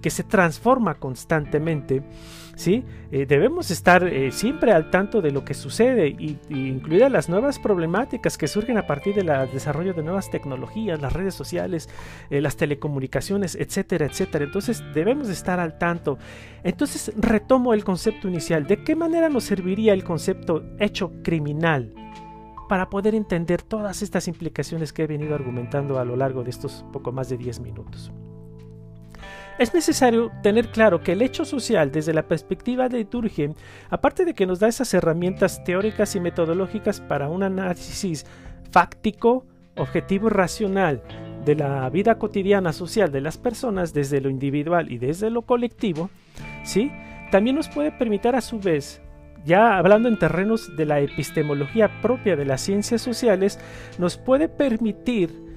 que 0.00 0.10
se 0.10 0.22
transforma 0.22 0.94
constantemente, 0.94 2.02
¿sí? 2.58 2.84
Eh, 3.12 3.24
debemos 3.24 3.70
estar 3.70 4.04
eh, 4.04 4.32
siempre 4.32 4.72
al 4.72 4.90
tanto 4.90 5.22
de 5.22 5.30
lo 5.30 5.44
que 5.44 5.54
sucede, 5.54 6.08
y, 6.08 6.38
incluidas 6.50 7.10
las 7.10 7.28
nuevas 7.28 7.58
problemáticas 7.58 8.36
que 8.36 8.48
surgen 8.48 8.76
a 8.76 8.86
partir 8.86 9.14
del 9.14 9.30
desarrollo 9.52 9.94
de 9.94 10.02
nuevas 10.02 10.28
tecnologías, 10.30 11.00
las 11.00 11.12
redes 11.12 11.34
sociales, 11.34 11.88
eh, 12.30 12.40
las 12.40 12.56
telecomunicaciones, 12.56 13.54
etcétera, 13.54 14.06
etcétera. 14.06 14.44
Entonces 14.44 14.82
debemos 14.92 15.28
estar 15.28 15.60
al 15.60 15.78
tanto. 15.78 16.18
Entonces 16.64 17.12
retomo 17.16 17.74
el 17.74 17.84
concepto 17.84 18.28
inicial. 18.28 18.66
¿De 18.66 18.82
qué 18.82 18.96
manera 18.96 19.28
nos 19.28 19.44
serviría 19.44 19.92
el 19.92 20.04
concepto 20.04 20.64
hecho 20.78 21.12
criminal? 21.22 21.94
para 22.68 22.90
poder 22.90 23.14
entender 23.14 23.62
todas 23.62 24.02
estas 24.02 24.28
implicaciones 24.28 24.92
que 24.92 25.04
he 25.04 25.06
venido 25.06 25.34
argumentando 25.34 25.98
a 25.98 26.04
lo 26.04 26.16
largo 26.16 26.44
de 26.44 26.50
estos 26.50 26.84
poco 26.92 27.12
más 27.12 27.30
de 27.30 27.38
10 27.38 27.60
minutos. 27.60 28.12
Es 29.58 29.74
necesario 29.74 30.30
tener 30.40 30.68
claro 30.68 31.02
que 31.02 31.12
el 31.12 31.22
hecho 31.22 31.44
social 31.44 31.90
desde 31.90 32.14
la 32.14 32.22
perspectiva 32.22 32.88
de 32.88 33.04
Durkheim, 33.04 33.54
aparte 33.90 34.24
de 34.24 34.32
que 34.32 34.46
nos 34.46 34.60
da 34.60 34.68
esas 34.68 34.94
herramientas 34.94 35.64
teóricas 35.64 36.14
y 36.14 36.20
metodológicas 36.20 37.00
para 37.00 37.28
un 37.28 37.42
análisis 37.42 38.24
fáctico, 38.70 39.44
objetivo 39.76 40.28
y 40.28 40.30
racional 40.30 41.02
de 41.44 41.56
la 41.56 41.90
vida 41.90 42.18
cotidiana 42.18 42.72
social 42.72 43.10
de 43.10 43.20
las 43.20 43.36
personas 43.36 43.92
desde 43.92 44.20
lo 44.20 44.30
individual 44.30 44.92
y 44.92 44.98
desde 44.98 45.28
lo 45.28 45.42
colectivo, 45.42 46.08
¿sí? 46.62 46.92
también 47.32 47.56
nos 47.56 47.68
puede 47.68 47.90
permitir 47.90 48.36
a 48.36 48.40
su 48.40 48.60
vez 48.60 49.00
ya 49.44 49.78
hablando 49.78 50.08
en 50.08 50.18
terrenos 50.18 50.76
de 50.76 50.84
la 50.84 51.00
epistemología 51.00 52.00
propia 52.02 52.36
de 52.36 52.44
las 52.44 52.60
ciencias 52.60 53.00
sociales, 53.00 53.58
nos 53.98 54.18
puede 54.18 54.48
permitir 54.48 55.47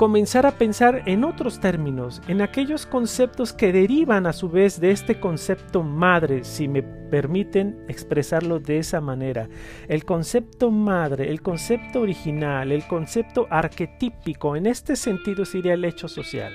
comenzar 0.00 0.46
a 0.46 0.52
pensar 0.52 1.02
en 1.04 1.24
otros 1.24 1.60
términos, 1.60 2.22
en 2.26 2.40
aquellos 2.40 2.86
conceptos 2.86 3.52
que 3.52 3.70
derivan 3.70 4.26
a 4.26 4.32
su 4.32 4.48
vez 4.48 4.80
de 4.80 4.92
este 4.92 5.20
concepto 5.20 5.82
madre, 5.82 6.42
si 6.42 6.68
me 6.68 6.82
permiten 6.82 7.84
expresarlo 7.86 8.60
de 8.60 8.78
esa 8.78 9.02
manera. 9.02 9.50
El 9.88 10.06
concepto 10.06 10.70
madre, 10.70 11.30
el 11.30 11.42
concepto 11.42 12.00
original, 12.00 12.72
el 12.72 12.86
concepto 12.86 13.46
arquetípico, 13.50 14.56
en 14.56 14.68
este 14.68 14.96
sentido 14.96 15.44
sería 15.44 15.74
el 15.74 15.84
hecho 15.84 16.08
social. 16.08 16.54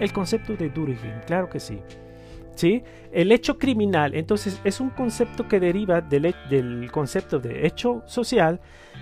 El 0.00 0.10
concepto 0.10 0.56
de 0.56 0.70
Durkheim, 0.70 1.20
claro 1.26 1.50
que 1.50 1.60
sí. 1.60 1.82
¿Sí? 2.58 2.82
El 3.12 3.30
hecho 3.30 3.56
criminal, 3.56 4.16
entonces, 4.16 4.60
es 4.64 4.80
un 4.80 4.90
concepto 4.90 5.46
que 5.46 5.60
deriva 5.60 6.00
del, 6.00 6.90
concepto 6.90 7.38
de 7.38 7.64
hecho 7.68 8.02
social 8.06 8.60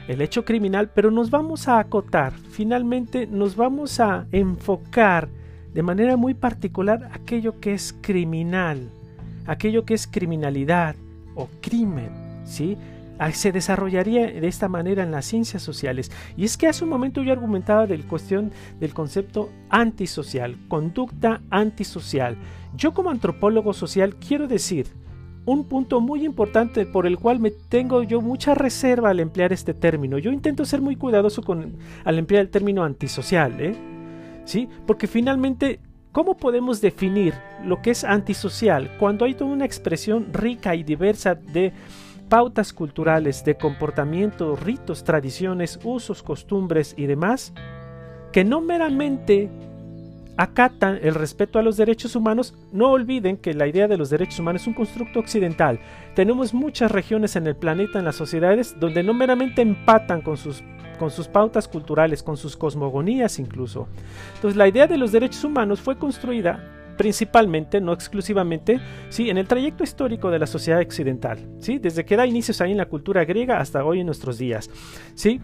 el 0.08 0.20
hecho 0.20 0.44
criminal, 0.44 0.90
pero 0.94 1.10
nos 1.10 1.30
vamos 1.30 1.66
a 1.66 1.78
acotar, 1.78 2.34
finalmente 2.50 3.26
nos 3.26 3.56
vamos 3.56 3.98
a 3.98 4.26
enfocar 4.30 5.30
de 5.72 5.82
manera 5.82 6.18
muy 6.18 6.34
particular 6.34 7.08
aquello 7.14 7.58
que 7.58 7.72
es 7.72 7.96
criminal, 8.02 8.90
aquello 9.46 9.86
que 9.86 9.94
es 9.94 10.06
criminalidad 10.06 10.94
o 11.34 11.48
crimen, 11.62 12.10
¿sí? 12.44 12.76
Ah, 13.18 13.32
se 13.32 13.50
desarrollaría 13.50 14.26
de 14.26 14.46
esta 14.46 14.68
manera 14.68 15.02
en 15.02 15.10
las 15.10 15.24
ciencias 15.24 15.62
sociales. 15.62 16.12
Y 16.36 16.44
es 16.44 16.58
que 16.58 16.66
hace 16.66 16.84
un 16.84 16.90
momento 16.90 17.22
yo 17.22 17.32
argumentaba 17.32 17.86
del 17.86 18.06
cuestión 18.06 18.52
del 18.78 18.92
concepto 18.92 19.48
antisocial, 19.70 20.58
conducta 20.68 21.40
antisocial. 21.48 22.36
Yo 22.76 22.92
como 22.92 23.10
antropólogo 23.10 23.72
social 23.72 24.16
quiero 24.16 24.46
decir 24.46 24.86
un 25.46 25.64
punto 25.64 26.00
muy 26.00 26.24
importante 26.24 26.84
por 26.84 27.06
el 27.06 27.18
cual 27.18 27.40
me 27.40 27.50
tengo 27.50 28.02
yo 28.02 28.20
mucha 28.20 28.54
reserva 28.54 29.10
al 29.10 29.20
emplear 29.20 29.52
este 29.52 29.72
término. 29.72 30.18
Yo 30.18 30.30
intento 30.30 30.64
ser 30.64 30.82
muy 30.82 30.96
cuidadoso 30.96 31.42
con, 31.42 31.76
al 32.04 32.18
emplear 32.18 32.42
el 32.42 32.50
término 32.50 32.82
antisocial, 32.84 33.60
¿eh? 33.60 33.74
¿Sí? 34.44 34.68
Porque 34.86 35.06
finalmente, 35.06 35.80
¿cómo 36.12 36.36
podemos 36.36 36.80
definir 36.80 37.34
lo 37.64 37.80
que 37.80 37.92
es 37.92 38.04
antisocial 38.04 38.96
cuando 38.98 39.24
hay 39.24 39.34
toda 39.34 39.52
una 39.52 39.64
expresión 39.64 40.32
rica 40.32 40.74
y 40.74 40.82
diversa 40.82 41.34
de 41.34 41.72
pautas 42.28 42.72
culturales, 42.72 43.44
de 43.44 43.56
comportamiento, 43.56 44.56
ritos, 44.56 45.04
tradiciones, 45.04 45.78
usos, 45.84 46.22
costumbres 46.22 46.94
y 46.96 47.06
demás, 47.06 47.52
que 48.32 48.44
no 48.44 48.60
meramente 48.60 49.48
acatan 50.36 50.98
el 51.02 51.14
respeto 51.14 51.58
a 51.58 51.62
los 51.62 51.76
derechos 51.76 52.16
humanos, 52.16 52.54
no 52.72 52.90
olviden 52.90 53.36
que 53.36 53.54
la 53.54 53.66
idea 53.66 53.88
de 53.88 53.96
los 53.96 54.10
derechos 54.10 54.40
humanos 54.40 54.62
es 54.62 54.68
un 54.68 54.74
constructo 54.74 55.20
occidental. 55.20 55.80
Tenemos 56.14 56.54
muchas 56.54 56.90
regiones 56.90 57.36
en 57.36 57.46
el 57.46 57.56
planeta, 57.56 57.98
en 57.98 58.04
las 58.04 58.16
sociedades, 58.16 58.78
donde 58.78 59.02
no 59.02 59.14
meramente 59.14 59.62
empatan 59.62 60.20
con 60.20 60.36
sus, 60.36 60.62
con 60.98 61.10
sus 61.10 61.28
pautas 61.28 61.68
culturales, 61.68 62.22
con 62.22 62.36
sus 62.36 62.56
cosmogonías 62.56 63.38
incluso. 63.38 63.88
Entonces 64.34 64.56
la 64.56 64.68
idea 64.68 64.86
de 64.86 64.98
los 64.98 65.12
derechos 65.12 65.44
humanos 65.44 65.80
fue 65.80 65.98
construida 65.98 66.72
principalmente, 66.96 67.80
no 67.80 67.92
exclusivamente, 67.92 68.80
sí, 69.10 69.28
en 69.28 69.36
el 69.36 69.46
trayecto 69.46 69.84
histórico 69.84 70.30
de 70.30 70.38
la 70.38 70.46
sociedad 70.46 70.80
occidental, 70.80 71.38
sí, 71.58 71.78
desde 71.78 72.04
que 72.04 72.16
da 72.16 72.26
inicios 72.26 72.60
ahí 72.60 72.72
en 72.72 72.78
la 72.78 72.86
cultura 72.86 73.24
griega 73.24 73.60
hasta 73.60 73.84
hoy 73.84 74.00
en 74.00 74.06
nuestros 74.06 74.38
días, 74.38 74.70
sí. 75.14 75.40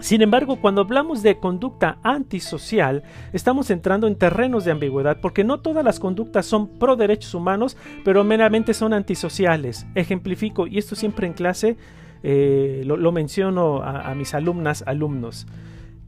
Sin 0.00 0.22
embargo, 0.22 0.60
cuando 0.60 0.82
hablamos 0.82 1.22
de 1.22 1.38
conducta 1.38 1.98
antisocial, 2.02 3.02
estamos 3.32 3.70
entrando 3.70 4.06
en 4.06 4.16
terrenos 4.16 4.64
de 4.64 4.70
ambigüedad, 4.70 5.18
porque 5.20 5.42
no 5.42 5.58
todas 5.58 5.84
las 5.84 5.98
conductas 5.98 6.46
son 6.46 6.78
pro 6.78 6.94
derechos 6.94 7.34
humanos, 7.34 7.76
pero 8.04 8.22
meramente 8.22 8.74
son 8.74 8.92
antisociales. 8.92 9.86
Ejemplifico, 9.94 10.66
y 10.66 10.78
esto 10.78 10.94
siempre 10.94 11.26
en 11.26 11.32
clase 11.32 11.76
eh, 12.22 12.82
lo, 12.84 13.12
menciono 13.12 13.82
a 13.82 14.14
mis 14.14 14.34
alumnas, 14.34 14.84
alumnos. 14.86 15.46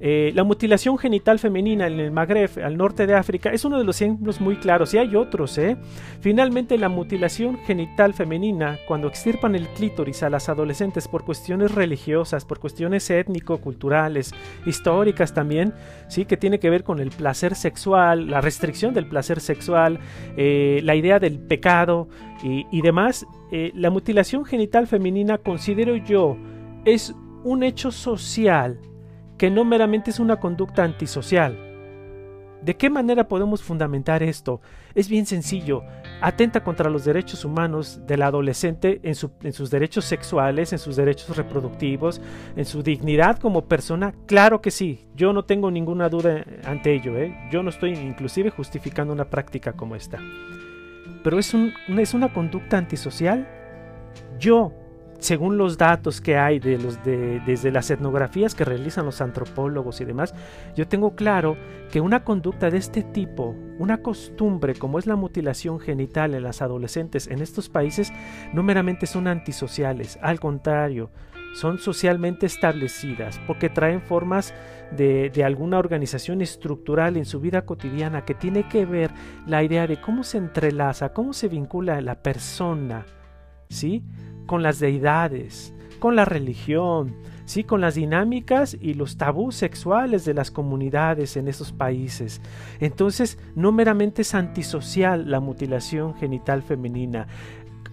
Eh, 0.03 0.33
la 0.35 0.45
mutilación 0.45 0.97
genital 0.97 1.39
femenina 1.39 1.87
en 1.87 2.01
el 2.01 2.11
Magreb, 2.11 2.51
al 2.65 2.77
norte 2.79 3.07
de 3.07 3.15
África, 3.15 3.51
es 3.51 3.67
uno 3.67 3.79
de 3.79 3.85
los 3.85 4.01
ejemplos 4.01 4.41
muy 4.41 4.57
claros, 4.57 4.95
y 4.95 4.99
hay 4.99 5.15
otros. 5.15 5.59
¿eh? 5.59 5.77
Finalmente, 6.21 6.79
la 6.79 6.89
mutilación 6.89 7.59
genital 7.59 8.15
femenina, 8.15 8.79
cuando 8.89 9.09
extirpan 9.09 9.55
el 9.55 9.69
clítoris 9.69 10.23
a 10.23 10.31
las 10.31 10.49
adolescentes 10.49 11.07
por 11.07 11.25
cuestiones 11.25 11.75
religiosas, 11.75 12.47
por 12.47 12.61
cuestiones 12.61 13.11
étnico-culturales, 13.11 14.33
históricas 14.65 15.35
también, 15.35 15.75
¿sí? 16.09 16.25
que 16.25 16.39
tiene 16.39 16.59
que 16.59 16.71
ver 16.71 16.83
con 16.83 16.99
el 16.99 17.11
placer 17.11 17.55
sexual, 17.55 18.31
la 18.31 18.41
restricción 18.41 18.95
del 18.95 19.07
placer 19.07 19.41
sexual, 19.41 20.01
eh, 20.37 20.81
la 20.83 20.95
idea 20.95 21.19
del 21.19 21.39
pecado 21.39 22.09
y, 22.43 22.81
demás, 22.81 23.27
eh, 23.53 23.71
la 23.75 23.91
mutilación 23.91 24.47
genital 24.47 24.87
femenina, 24.87 25.37
considero 25.37 25.95
yo, 25.97 26.39
es 26.87 27.15
un 27.45 27.63
hecho 27.63 27.91
social 27.91 28.79
que 29.41 29.51
no 29.51 29.65
meramente 29.65 30.11
es 30.11 30.21
una 30.21 30.37
conducta 30.37 30.85
antisocial. 30.85 31.57
¿De 32.61 32.77
qué 32.77 32.91
manera 32.91 33.27
podemos 33.27 33.63
fundamentar 33.63 34.23
esto? 34.23 34.61
Es 34.95 35.09
bien 35.09 35.25
sencillo. 35.25 35.83
Atenta 36.21 36.63
contra 36.63 36.91
los 36.91 37.07
derechos 37.07 37.47
humanos 37.47 38.03
del 38.07 38.21
adolescente 38.21 39.01
en, 39.03 39.15
sus 39.15 39.71
derechos 39.71 40.05
sexuales, 40.05 40.75
en 40.75 40.79
sus 40.79 40.95
derechos 40.95 41.35
reproductivos, 41.39 42.21
en 42.55 42.67
su 42.67 42.83
dignidad 42.83 43.39
como 43.39 43.65
persona. 43.65 44.13
Claro 44.27 44.61
que 44.61 44.71
sí. 44.71 45.09
Yo 45.15 45.33
no 45.33 45.47
tengo 45.47 45.71
ninguna 45.71 46.11
duda 46.11 46.45
ante 46.65 46.95
ello. 46.95 47.17
¿eh? 47.17 47.35
Yo 47.51 47.63
no 47.63 47.71
estoy 47.71 47.95
inclusive 47.95 48.51
justificando 48.51 49.11
una 49.11 49.31
práctica 49.31 49.73
como 49.73 49.97
esta. 49.97 50.19
Pero 51.25 51.39
es, 51.39 51.55
es 51.55 52.13
una 52.13 52.31
conducta 52.31 52.77
antisocial. 52.77 53.49
Yo, 54.39 54.75
según 55.21 55.59
los 55.59 55.79
datos 55.79 56.21
que 56.21 56.37
hay 56.37 56.59
de 56.59 56.79
los 56.79 57.03
de, 57.05 57.41
desde 57.47 57.71
las 57.71 57.91
etnografías 57.91 58.55
que 58.55 58.65
realizan 58.65 59.05
los 59.05 59.21
antropólogos 59.21 60.01
y 60.01 60.05
demás, 60.05 60.35
yo 60.75 60.89
tengo 60.89 61.15
claro 61.15 61.57
que 61.93 62.01
una 62.01 62.25
conducta 62.25 62.71
de 62.71 62.79
este 62.79 63.03
tipo, 63.03 63.55
una 63.79 64.03
costumbre 64.03 64.75
como 64.75 64.99
es 64.99 65.07
la 65.07 65.17
mutilación 65.17 65.79
genital 65.79 66.35
en 66.35 66.43
las 66.43 66.63
adolescentes 66.63 67.29
en 67.29 67.43
estos 67.43 67.69
países, 67.69 68.13
no 68.53 68.63
meramente 68.63 69.07
son 69.07 69.29
antisociales, 69.29 70.19
al 70.23 70.41
contrario, 70.41 71.11
son 71.55 71.79
socialmente 71.79 72.47
establecidas 72.47 73.41
porque 73.47 73.69
traen 73.69 74.01
formas 74.01 74.55
de, 74.97 75.31
de, 75.31 75.45
alguna 75.45 75.79
organización 75.79 76.43
estructural 76.43 77.17
en 77.17 77.25
su 77.25 77.41
vida 77.41 77.63
cotidiana 77.63 78.25
que 78.25 78.35
tiene 78.35 78.69
que 78.69 78.87
ver 78.87 79.11
la 79.47 79.63
idea 79.63 79.87
de 79.87 80.01
cómo 80.01 80.23
se 80.23 80.39
entrelaza, 80.39 81.13
cómo 81.13 81.33
se 81.33 81.49
vincula 81.49 82.01
la 82.01 82.23
persona, 82.23 83.05
¿sí? 83.69 84.05
Con 84.51 84.65
las 84.65 84.81
deidades, 84.81 85.73
con 86.01 86.17
la 86.17 86.25
religión, 86.25 87.15
sí, 87.45 87.63
con 87.63 87.81
las 87.81 87.95
dinámicas 87.95 88.77
y 88.81 88.95
los 88.95 89.17
tabús 89.17 89.55
sexuales 89.55 90.25
de 90.25 90.35
las 90.35 90.51
comunidades 90.51 91.37
en 91.37 91.47
esos 91.47 91.71
países. 91.71 92.41
Entonces, 92.81 93.39
no 93.55 93.71
meramente 93.71 94.23
es 94.23 94.35
antisocial 94.35 95.31
la 95.31 95.39
mutilación 95.39 96.17
genital 96.17 96.65
femenina. 96.65 97.29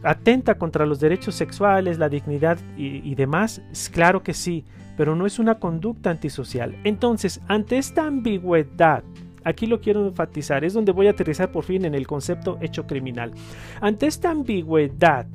Atenta 0.02 0.58
contra 0.58 0.88
los 0.88 1.00
derechos 1.00 1.36
sexuales, 1.36 2.00
la 2.00 2.10
dignidad 2.10 2.58
y, 2.76 3.08
y 3.08 3.14
demás, 3.14 3.62
claro 3.92 4.24
que 4.24 4.34
sí, 4.34 4.66
pero 4.98 5.16
no 5.16 5.28
es 5.28 5.38
una 5.38 5.60
conducta 5.60 6.10
antisocial. 6.10 6.76
Entonces, 6.86 7.40
ante 7.48 7.78
esta 7.78 8.08
ambigüedad, 8.08 9.04
aquí 9.44 9.68
lo 9.68 9.80
quiero 9.80 10.08
enfatizar, 10.08 10.66
es 10.66 10.74
donde 10.74 10.92
voy 10.92 11.06
a 11.06 11.12
aterrizar 11.12 11.52
por 11.52 11.66
fin 11.66 11.86
en 11.86 11.94
el 11.94 12.08
concepto 12.08 12.58
hecho 12.62 12.88
criminal. 12.88 13.32
Ante 13.80 14.08
esta 14.08 14.32
ambigüedad, 14.32 15.28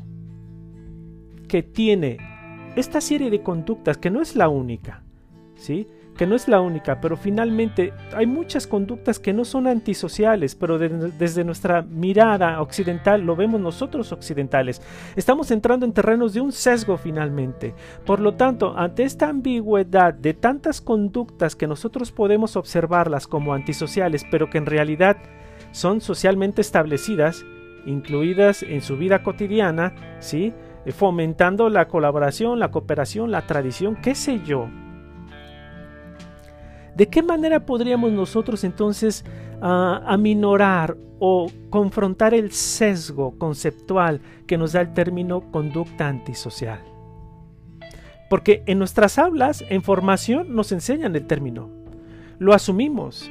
que 1.53 1.63
tiene 1.63 2.17
esta 2.77 3.03
serie 3.03 3.29
de 3.29 3.43
conductas, 3.43 3.99
que 3.99 4.09
no 4.09 4.23
es 4.23 4.37
la 4.37 4.49
única, 4.49 5.03
¿sí? 5.55 5.87
que 6.17 6.27
no 6.27 6.35
es 6.35 6.49
la 6.49 6.63
única, 6.63 6.99
pero 6.99 7.15
finalmente 7.15 7.93
hay 8.17 8.25
muchas 8.25 8.67
conductas 8.67 9.19
que 9.19 9.35
no 9.35 9.45
son 9.45 9.67
antisociales, 9.67 10.55
pero 10.55 10.79
desde 10.79 11.45
nuestra 11.45 11.83
mirada 11.83 12.63
occidental 12.63 13.21
lo 13.21 13.37
vemos 13.37 13.61
nosotros 13.61 14.13
occidentales. 14.13 14.81
Estamos 15.15 15.51
entrando 15.51 15.85
en 15.85 15.93
terrenos 15.93 16.33
de 16.33 16.41
un 16.41 16.53
sesgo 16.53 16.97
finalmente. 16.97 17.75
Por 18.07 18.21
lo 18.21 18.33
tanto, 18.33 18.73
ante 18.75 19.03
esta 19.03 19.29
ambigüedad 19.29 20.15
de 20.15 20.33
tantas 20.33 20.81
conductas 20.81 21.55
que 21.55 21.67
nosotros 21.67 22.13
podemos 22.13 22.57
observarlas 22.57 23.27
como 23.27 23.53
antisociales, 23.53 24.25
pero 24.31 24.49
que 24.49 24.57
en 24.57 24.65
realidad 24.65 25.19
son 25.71 26.01
socialmente 26.01 26.63
establecidas, 26.63 27.45
incluidas 27.85 28.63
en 28.63 28.81
su 28.81 28.97
vida 28.97 29.23
cotidiana, 29.23 30.17
¿sí? 30.19 30.55
Fomentando 30.91 31.69
la 31.69 31.87
colaboración, 31.87 32.59
la 32.59 32.73
cooperación, 32.73 33.31
la 33.31 33.47
tradición, 33.47 33.97
qué 33.97 34.17
sé 34.17 34.41
yo. 34.45 34.69
¿De 36.97 37.09
qué 37.09 37.23
manera 37.23 37.65
podríamos 37.65 38.13
nosotros 38.13 38.65
entonces 38.65 39.25
uh, 39.61 39.65
aminorar 40.07 40.97
o 41.21 41.47
confrontar 41.71 42.35
el 42.35 42.51
sesgo 42.53 43.39
conceptual 43.39 44.21
que 44.47 44.59
nos 44.59 44.73
da 44.73 44.81
el 44.81 44.93
término 44.93 45.51
conducta 45.53 46.09
antisocial? 46.09 46.81
Porque 48.29 48.63
en 48.67 48.79
nuestras 48.79 49.19
aulas, 49.19 49.65
en 49.69 49.83
formación, 49.83 50.55
nos 50.55 50.73
enseñan 50.73 51.15
el 51.15 51.27
término. 51.27 51.71
Lo 52.39 52.55
asumimos. 52.55 53.31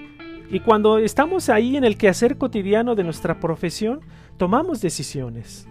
Y 0.50 0.60
cuando 0.60 0.98
estamos 1.00 1.50
ahí 1.50 1.75
en 1.75 1.84
el 1.84 1.98
quehacer 1.98 2.38
cotidiano 2.38 2.96
de 2.96 3.03
nuestra 3.03 3.39
profesión, 3.39 4.01
tomamos 4.38 4.81
decisiones. 4.81 5.67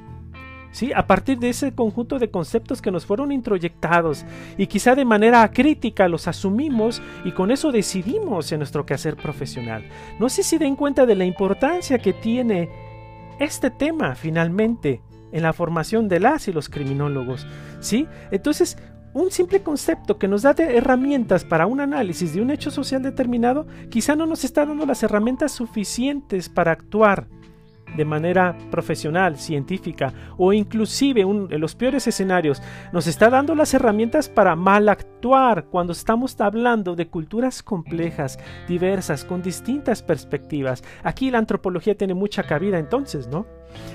¿Sí? 0.73 0.93
A 0.95 1.07
partir 1.07 1.39
de 1.39 1.51
ese 1.51 1.73
conjunto 1.73 2.19
de 2.19 2.31
conceptos 2.31 2.83
que 2.83 2.91
nos 2.91 3.07
fueron 3.07 3.33
introyectados 3.33 4.25
y 4.57 4.67
quizá 4.67 4.95
de 4.95 5.05
manera 5.05 5.51
crítica 5.51 6.09
los 6.09 6.29
asumimos 6.29 7.03
y 7.25 7.33
con 7.33 7.51
eso 7.51 7.73
decidimos 7.73 8.53
en 8.53 8.59
nuestro 8.59 8.87
quehacer 8.87 9.17
profesional. 9.17 9.85
No 10.19 10.29
sé 10.29 10.43
si 10.43 10.59
den 10.59 10.77
cuenta 10.77 11.07
de 11.07 11.17
la 11.17 11.25
importancia 11.25 11.99
que 11.99 12.13
tiene 12.13 12.69
este 13.39 13.71
tema 13.71 14.15
finalmente 14.15 15.03
en 15.33 15.43
la 15.43 15.53
formación 15.53 16.09
de 16.09 16.21
las 16.21 16.49
y 16.49 16.53
los 16.53 16.69
criminólogos, 16.69 17.47
¿sí? 17.81 18.07
Entonces, 18.31 18.77
un 19.13 19.31
simple 19.31 19.63
concepto 19.63 20.19
que 20.19 20.29
nos 20.29 20.43
da 20.43 20.55
herramientas 20.59 21.45
para 21.45 21.67
un 21.67 21.81
análisis 21.81 22.35
de 22.35 22.43
un 22.43 22.51
hecho 22.51 22.71
social 22.71 23.03
determinado, 23.03 23.67
quizá 23.89 24.15
no 24.15 24.27
nos 24.27 24.45
está 24.45 24.65
dando 24.65 24.87
las 24.87 25.03
herramientas 25.03 25.53
suficientes 25.53 26.49
para 26.49 26.73
actuar 26.73 27.29
de 27.97 28.05
manera 28.05 28.57
profesional, 28.71 29.37
científica 29.37 30.13
o 30.37 30.53
inclusive 30.53 31.23
en 31.23 31.61
los 31.61 31.75
peores 31.75 32.07
escenarios, 32.07 32.63
nos 32.93 33.07
está 33.07 33.31
dando 33.31 33.55
las 33.55 33.75
herramientas 33.75 34.29
para 34.29 34.57
mal 34.57 34.89
actuar 34.89 35.67
cuando 35.67 35.93
estamos 35.93 36.41
hablando 36.41 36.97
de 36.97 37.09
culturas 37.09 37.63
complejas, 37.63 38.39
diversas, 38.69 39.25
con 39.25 39.43
distintas 39.43 40.03
perspectivas. 40.03 40.83
Aquí 41.03 41.31
la 41.31 41.39
antropología 41.39 41.97
tiene 41.97 42.15
mucha 42.15 42.43
cabida 42.43 42.79
entonces, 42.79 43.29
¿no? 43.29 43.47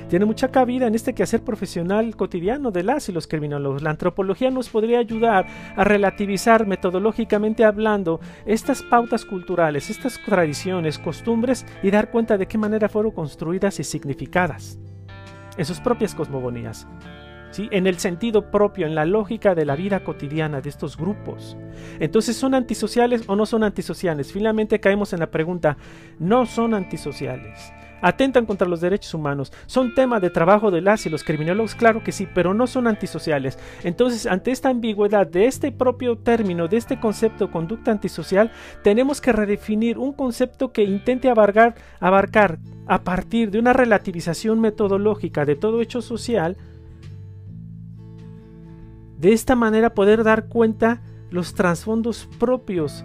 Tiene 0.10 0.26
mucha 0.26 0.50
cabida 0.50 0.88
en 0.88 0.96
este 0.96 1.14
quehacer 1.14 1.44
profesional 1.44 2.16
cotidiano 2.16 2.72
de 2.72 2.84
las 2.84 3.10
y 3.10 3.12
los 3.12 3.28
criminólogos. 3.28 3.82
La 3.82 3.90
antropología 3.90 4.52
nos 4.52 4.70
podría 4.70 5.00
ayudar 5.00 5.48
a 5.76 5.84
relativizar 5.84 6.68
metodológicamente 6.68 7.66
hablando 7.66 8.20
estas 8.46 8.84
pautas 8.84 9.26
culturales, 9.26 9.90
estas 9.90 10.20
tradiciones, 10.24 11.00
costumbres 11.00 11.66
y 11.82 11.92
dar 11.92 12.12
cuenta 12.12 12.38
de 12.38 12.48
qué 12.48 12.58
manera 12.58 12.88
fueron 12.90 13.12
construidas 13.12 13.80
y 13.80 13.84
significadas 13.84 14.78
en 15.58 15.66
sus 15.66 15.80
propias 15.80 16.14
cosmogonías. 16.14 16.88
¿Sí? 17.52 17.70
en 17.72 17.88
el 17.88 18.00
sentido 18.00 18.52
propio, 18.52 18.86
en 18.86 18.96
la 18.96 19.06
lógica 19.06 19.56
de 19.56 19.64
la 19.64 19.78
vida 19.78 20.04
cotidiana 20.04 20.60
de 20.60 20.68
estos 20.68 20.98
grupos. 20.98 21.56
Entonces, 22.02 22.36
¿son 22.36 22.54
antisociales 22.54 23.24
o 23.28 23.38
no 23.38 23.46
son 23.46 23.64
antisociales? 23.64 24.34
Finalmente 24.34 24.82
caemos 24.82 25.14
en 25.14 25.22
la 25.22 25.32
pregunta, 25.32 25.78
no 26.20 26.46
son 26.48 26.74
antisociales 26.74 27.72
atentan 28.02 28.46
contra 28.46 28.68
los 28.68 28.82
derechos 28.82 29.14
humanos, 29.14 29.52
son 29.66 29.94
tema 29.96 30.20
de 30.20 30.30
trabajo 30.30 30.72
de 30.72 30.82
las 30.82 31.06
y 31.06 31.10
los 31.10 31.24
criminólogos, 31.24 31.76
claro 31.76 32.04
que 32.04 32.12
sí, 32.12 32.28
pero 32.34 32.54
no 32.54 32.68
son 32.68 32.88
antisociales. 32.88 33.58
Entonces, 33.84 34.26
ante 34.26 34.52
esta 34.52 34.70
ambigüedad 34.70 35.28
de 35.28 35.46
este 35.46 35.72
propio 35.72 36.18
término, 36.18 36.68
de 36.68 36.78
este 36.78 37.00
concepto 37.00 37.52
conducta 37.52 37.92
antisocial, 37.92 38.52
tenemos 38.84 39.22
que 39.22 39.32
redefinir 39.32 39.98
un 39.98 40.14
concepto 40.14 40.72
que 40.72 40.84
intente 40.84 41.30
abarcar, 41.30 41.76
a 42.88 43.04
partir 43.04 43.50
de 43.50 43.60
una 43.60 43.74
relativización 43.74 44.60
metodológica 44.60 45.46
de 45.46 45.56
todo 45.56 45.82
hecho 45.82 46.02
social, 46.02 46.58
de 49.18 49.34
esta 49.34 49.56
manera 49.56 49.94
poder 49.94 50.24
dar 50.24 50.48
cuenta 50.48 51.02
los 51.32 51.56
trasfondos 51.56 52.30
propios 52.40 53.04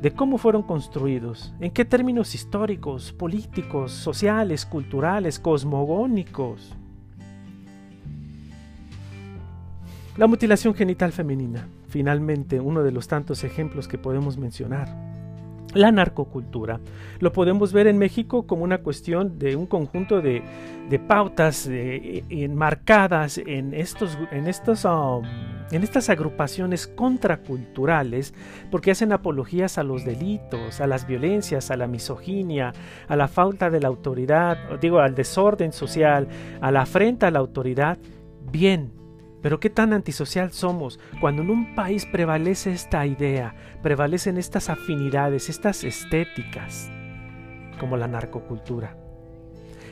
de 0.00 0.12
cómo 0.12 0.38
fueron 0.38 0.62
construidos, 0.62 1.54
en 1.60 1.70
qué 1.70 1.84
términos 1.84 2.34
históricos, 2.34 3.12
políticos, 3.12 3.92
sociales, 3.92 4.66
culturales, 4.66 5.38
cosmogónicos. 5.38 6.74
La 10.16 10.26
mutilación 10.26 10.74
genital 10.74 11.12
femenina, 11.12 11.68
finalmente 11.88 12.60
uno 12.60 12.82
de 12.82 12.92
los 12.92 13.08
tantos 13.08 13.44
ejemplos 13.44 13.88
que 13.88 13.98
podemos 13.98 14.36
mencionar 14.36 15.15
la 15.76 15.92
narcocultura. 15.92 16.80
Lo 17.20 17.32
podemos 17.32 17.72
ver 17.72 17.86
en 17.86 17.98
México 17.98 18.46
como 18.46 18.64
una 18.64 18.78
cuestión 18.78 19.38
de 19.38 19.56
un 19.56 19.66
conjunto 19.66 20.20
de, 20.20 20.42
pautas 21.06 21.68
enmarcadas 21.68 23.38
en, 23.38 23.74
estos, 23.74 24.18
en, 24.30 24.46
estos, 24.46 24.84
um, 24.84 25.24
en 25.70 25.82
estas 25.82 26.08
agrupaciones 26.08 26.86
contraculturales 26.86 28.34
porque 28.70 28.92
hacen 28.92 29.12
apologías 29.12 29.78
a 29.78 29.82
los 29.82 30.04
delitos, 30.04 30.80
a 30.80 30.86
las 30.86 31.06
violencias, 31.06 31.70
a 31.70 31.76
la 31.76 31.86
misoginia, 31.86 32.72
a 33.08 33.16
la 33.16 33.28
falta 33.28 33.70
de 33.70 33.80
la 33.80 33.88
autoridad, 33.88 34.78
digo, 34.80 35.00
al 35.00 35.14
desorden 35.14 35.72
social, 35.72 36.28
a 36.60 36.70
la 36.70 36.82
afrenta 36.82 37.26
a 37.28 37.30
la 37.30 37.40
autoridad. 37.40 37.98
Bien, 38.50 38.92
pero 39.46 39.60
qué 39.60 39.70
tan 39.70 39.92
antisocial 39.92 40.50
somos 40.50 40.98
cuando 41.20 41.42
en 41.42 41.50
un 41.50 41.76
país 41.76 42.04
prevalece 42.04 42.72
esta 42.72 43.06
idea, 43.06 43.54
prevalecen 43.80 44.38
estas 44.38 44.68
afinidades, 44.68 45.48
estas 45.48 45.84
estéticas, 45.84 46.90
como 47.78 47.96
la 47.96 48.08
narcocultura. 48.08 48.96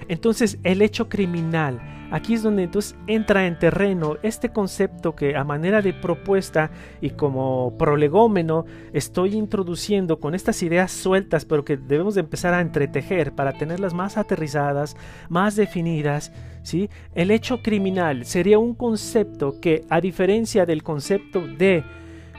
Entonces 0.09 0.59
el 0.63 0.83
hecho 0.83 1.09
criminal, 1.09 1.81
aquí 2.11 2.35
es 2.35 2.43
donde 2.43 2.65
entonces 2.65 2.97
entra 3.07 3.47
en 3.47 3.59
terreno 3.59 4.17
este 4.23 4.51
concepto 4.51 5.15
que 5.15 5.37
a 5.37 5.45
manera 5.45 5.83
de 5.83 5.93
propuesta 5.93 6.71
y 7.01 7.11
como 7.11 7.77
prolegómeno 7.79 8.67
estoy 8.93 9.35
introduciendo 9.35 10.21
con 10.21 10.35
estas 10.35 10.63
ideas 10.63 10.93
sueltas, 10.93 11.45
pero 11.45 11.65
que 11.65 11.77
debemos 11.77 12.15
de 12.15 12.21
empezar 12.21 12.55
a 12.55 12.61
entretejer 12.61 13.33
para 13.33 13.53
tenerlas 13.53 13.95
más 13.95 14.17
aterrizadas, 14.17 14.97
más 15.29 15.57
definidas. 15.57 16.33
¿sí? 16.63 16.91
El 17.15 17.31
hecho 17.31 17.63
criminal 17.63 18.25
sería 18.25 18.59
un 18.59 18.75
concepto 18.75 19.61
que, 19.61 19.85
a 19.89 20.01
diferencia 20.01 20.67
del 20.67 20.83
concepto 20.83 21.41
de 21.47 21.85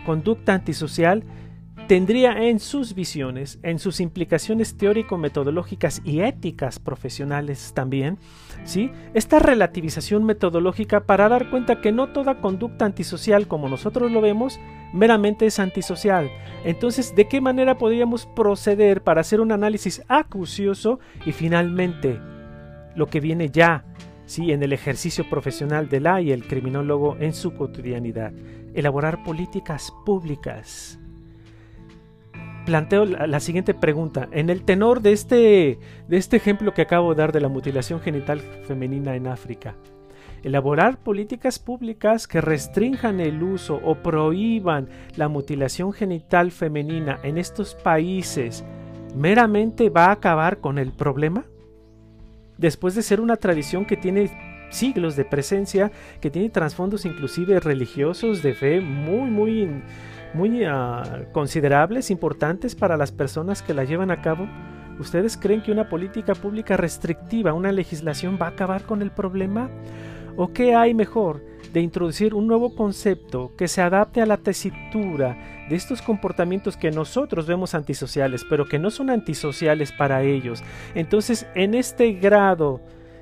conducta 0.05 0.53
antisocial, 0.53 1.23
tendría 1.87 2.47
en 2.47 2.59
sus 2.59 2.95
visiones, 2.95 3.59
en 3.61 3.79
sus 3.79 3.99
implicaciones 3.99 4.75
teórico-metodológicas 4.75 6.01
y 6.03 6.21
éticas 6.21 6.79
profesionales 6.79 7.73
también, 7.75 8.17
¿sí? 8.63 8.91
esta 9.13 9.39
relativización 9.39 10.23
metodológica 10.23 11.01
para 11.01 11.29
dar 11.29 11.49
cuenta 11.49 11.81
que 11.81 11.91
no 11.91 12.11
toda 12.11 12.41
conducta 12.41 12.85
antisocial 12.85 13.47
como 13.47 13.69
nosotros 13.69 14.11
lo 14.11 14.21
vemos 14.21 14.59
meramente 14.93 15.45
es 15.45 15.59
antisocial. 15.59 16.31
Entonces, 16.63 17.15
¿de 17.15 17.27
qué 17.27 17.41
manera 17.41 17.77
podríamos 17.77 18.25
proceder 18.25 19.01
para 19.01 19.21
hacer 19.21 19.39
un 19.39 19.51
análisis 19.51 20.01
acucioso 20.07 20.99
y 21.25 21.33
finalmente 21.33 22.19
lo 22.95 23.07
que 23.07 23.19
viene 23.19 23.49
ya 23.49 23.85
¿sí? 24.25 24.51
en 24.51 24.63
el 24.63 24.73
ejercicio 24.73 25.29
profesional 25.29 25.89
de 25.89 25.99
la 25.99 26.21
y 26.21 26.31
el 26.31 26.47
criminólogo 26.47 27.17
en 27.19 27.33
su 27.33 27.53
cotidianidad? 27.53 28.33
Elaborar 28.73 29.23
políticas 29.23 29.93
públicas 30.05 30.99
planteo 32.65 33.05
la, 33.05 33.39
siguiente 33.39 33.73
pregunta. 33.73 34.27
En 34.31 34.49
el 34.49 34.63
tenor 34.63 35.01
de 35.01 35.11
este, 35.11 35.79
de 36.07 36.17
este 36.17 36.37
ejemplo 36.37 36.73
que 36.73 36.81
acabo 36.81 37.13
de 37.13 37.21
dar 37.21 37.31
de 37.31 37.41
la 37.41 37.47
mutilación 37.47 38.01
genital 38.01 38.41
femenina 38.67 39.15
en 39.15 39.27
África, 39.27 39.75
elaborar 40.43 40.97
políticas 40.97 41.59
públicas 41.59 42.27
que 42.27 42.41
restrinjan 42.41 43.19
el 43.19 43.41
uso 43.41 43.79
o 43.83 43.95
prohíban 43.95 44.89
la 45.15 45.27
mutilación 45.27 45.93
genital 45.93 46.51
femenina 46.51 47.19
en 47.23 47.37
estos 47.37 47.75
países, 47.75 48.65
¿meramente 49.15 49.89
va 49.89 50.07
a 50.07 50.13
acabar 50.13 50.59
con 50.59 50.77
el 50.77 50.91
problema? 50.91 51.45
Después 52.57 52.95
de 52.95 53.01
ser 53.03 53.21
una 53.21 53.37
tradición 53.37 53.85
que 53.85 53.97
tiene 53.97 54.31
siglos 54.69 55.15
de 55.15 55.25
presencia, 55.25 55.91
que 56.21 56.29
tiene 56.29 56.49
trasfondos 56.49 57.05
inclusive 57.05 57.59
religiosos 57.59 58.41
de 58.41 58.53
fe 58.53 58.81
muy, 58.81 59.29
muy 59.29 59.81
muy 60.35 60.63
ah, 60.65 61.23
considerables, 61.31 62.11
importantes 62.11 62.75
para 62.75 62.97
las 62.97 63.11
personas 63.11 63.61
que 63.61 63.73
la 63.73 63.85
llevan 63.85 64.11
a 64.11 64.21
cabo. 64.21 64.47
¿Ustedes 64.99 65.37
creen 65.37 65.61
que 65.61 65.71
una 65.71 65.89
política 65.89 66.35
pública 66.35 66.77
restrictiva, 66.77 67.53
una 67.53 67.71
legislación 67.71 68.37
va 68.39 68.47
a 68.47 68.49
acabar 68.49 68.83
con 68.83 69.01
el 69.01 69.11
problema? 69.11 69.69
¿O 70.37 70.51
qué 70.53 70.75
hay 70.75 70.93
mejor 70.93 71.41
de 71.73 71.81
introducir 71.81 72.33
un 72.33 72.47
nuevo 72.47 72.75
concepto 72.75 73.53
que 73.57 73.67
se 73.67 73.81
adapte 73.81 74.21
a 74.21 74.25
la 74.25 74.37
tesitura 74.37 75.65
de 75.69 75.75
estos 75.75 76.01
comportamientos 76.01 76.77
que 76.77 76.91
nosotros 76.91 77.47
vemos 77.47 77.73
antisociales, 77.73 78.45
pero 78.49 78.65
que 78.65 78.79
no 78.79 78.91
son 78.91 79.09
antisociales 79.09 79.91
para 79.91 80.23
ellos? 80.23 80.63
Entonces, 80.93 81.47
en 81.55 81.73
este 81.73 82.13
grado 82.13 82.81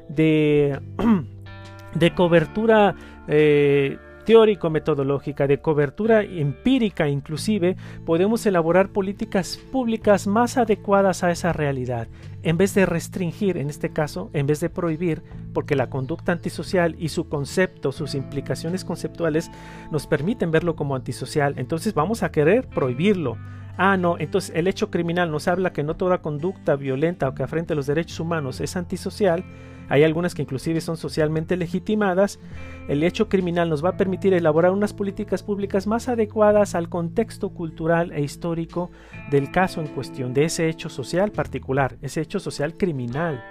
de, 0.10 0.80
de 1.96 2.14
cobertura 2.14 2.96
eh, 3.28 3.98
teórico-metodológica, 4.26 5.48
de 5.48 5.60
cobertura 5.60 6.24
empírica 6.24 7.10
inclusive, 7.10 7.76
podemos 8.06 8.46
elaborar 8.46 8.90
políticas 8.90 9.58
públicas 9.72 10.28
más 10.28 10.58
adecuadas 10.58 11.24
a 11.24 11.32
esa 11.32 11.54
realidad, 11.54 12.08
en 12.44 12.58
vez 12.58 12.74
de 12.76 12.86
restringir, 12.86 13.58
en 13.58 13.70
este 13.70 13.92
caso, 13.92 14.30
en 14.34 14.46
vez 14.46 14.60
de 14.60 14.70
prohibir, 14.70 15.24
porque 15.54 15.76
la 15.76 15.90
conducta 15.90 16.34
antisocial 16.34 16.96
y 17.00 17.10
su 17.10 17.30
concepto, 17.30 17.92
sus 17.92 18.16
implicaciones 18.16 18.84
conceptuales 18.84 19.50
nos 19.92 20.08
permiten 20.08 20.52
verlo 20.52 20.76
como 20.76 20.96
antisocial, 20.96 21.56
entonces 21.58 21.94
vamos 21.94 22.22
a 22.22 22.32
querer 22.32 22.68
prohibirlo. 22.68 23.38
Ah, 23.78 23.98
no, 23.98 24.18
entonces 24.20 24.52
el 24.56 24.68
hecho 24.68 24.92
criminal 24.92 25.32
nos 25.32 25.48
habla 25.48 25.74
que 25.74 25.82
no 25.82 25.96
toda 25.96 26.22
conducta 26.22 26.76
violenta 26.76 27.28
o 27.28 27.34
que 27.34 27.42
afrente 27.42 27.74
los 27.74 27.88
derechos 27.88 28.20
humanos 28.20 28.62
es 28.62 28.76
antisocial, 28.76 29.44
hay 29.90 30.04
algunas 30.04 30.34
que 30.34 30.42
inclusive 30.42 30.82
son 30.82 30.98
socialmente 30.98 31.58
legitimadas, 31.58 32.40
el 32.88 33.04
hecho 33.04 33.30
criminal 33.30 33.70
nos 33.70 33.84
va 33.84 33.90
a 33.90 33.98
permitir 33.98 34.34
elaborar 34.34 34.72
unas 34.72 34.94
políticas 34.94 35.44
públicas 35.44 35.88
más 35.88 36.08
adecuadas 36.08 36.76
al 36.76 36.90
contexto 36.90 37.50
cultural 37.50 38.12
e 38.12 38.22
histórico 38.22 38.92
del 39.30 39.52
caso 39.52 39.82
en 39.82 39.88
cuestión, 39.88 40.34
de 40.34 40.46
ese 40.46 40.70
hecho 40.70 40.90
social 40.90 41.32
particular, 41.32 41.98
ese 42.02 42.22
hecho 42.22 42.33
social 42.40 42.76
criminal. 42.76 43.44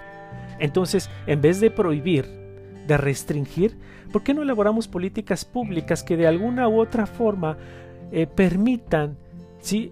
Entonces, 0.59 1.09
en 1.27 1.41
vez 1.41 1.59
de 1.59 1.71
prohibir, 1.71 2.25
de 2.87 2.97
restringir, 2.97 3.77
¿por 4.11 4.23
qué 4.23 4.33
no 4.33 4.43
elaboramos 4.43 4.87
políticas 4.87 5.45
públicas 5.45 6.03
que 6.03 6.17
de 6.17 6.27
alguna 6.27 6.67
u 6.67 6.79
otra 6.79 7.05
forma 7.05 7.57
eh, 8.11 8.27
permitan 8.27 9.17
¿sí? 9.59 9.91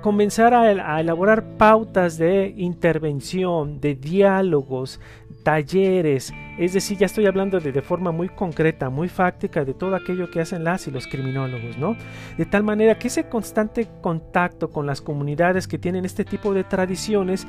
comenzar 0.00 0.54
a, 0.54 1.00
elaborar 1.00 1.56
pautas 1.56 2.16
de 2.16 2.54
intervención, 2.56 3.80
de 3.80 3.94
diálogos, 3.94 5.00
talleres, 5.42 6.32
es 6.58 6.72
decir, 6.74 6.98
ya 6.98 7.06
estoy 7.06 7.26
hablando 7.26 7.60
de, 7.60 7.72
de, 7.72 7.82
forma 7.82 8.12
muy 8.12 8.28
concreta, 8.28 8.90
muy 8.90 9.08
fáctica 9.08 9.64
de 9.64 9.74
todo 9.74 9.94
aquello 9.94 10.30
que 10.30 10.40
hacen 10.40 10.64
las 10.64 10.86
y 10.86 10.90
los 10.90 11.06
criminólogos, 11.06 11.78
¿no? 11.78 11.96
De 12.36 12.46
tal 12.46 12.62
manera 12.62 12.98
que 12.98 13.08
ese 13.08 13.28
constante 13.28 13.88
contacto 14.00 14.70
con 14.70 14.86
las 14.86 15.00
comunidades 15.00 15.66
que 15.66 15.78
tienen 15.78 16.04
este 16.04 16.24
tipo 16.24 16.52
de 16.52 16.64
tradiciones 16.64 17.46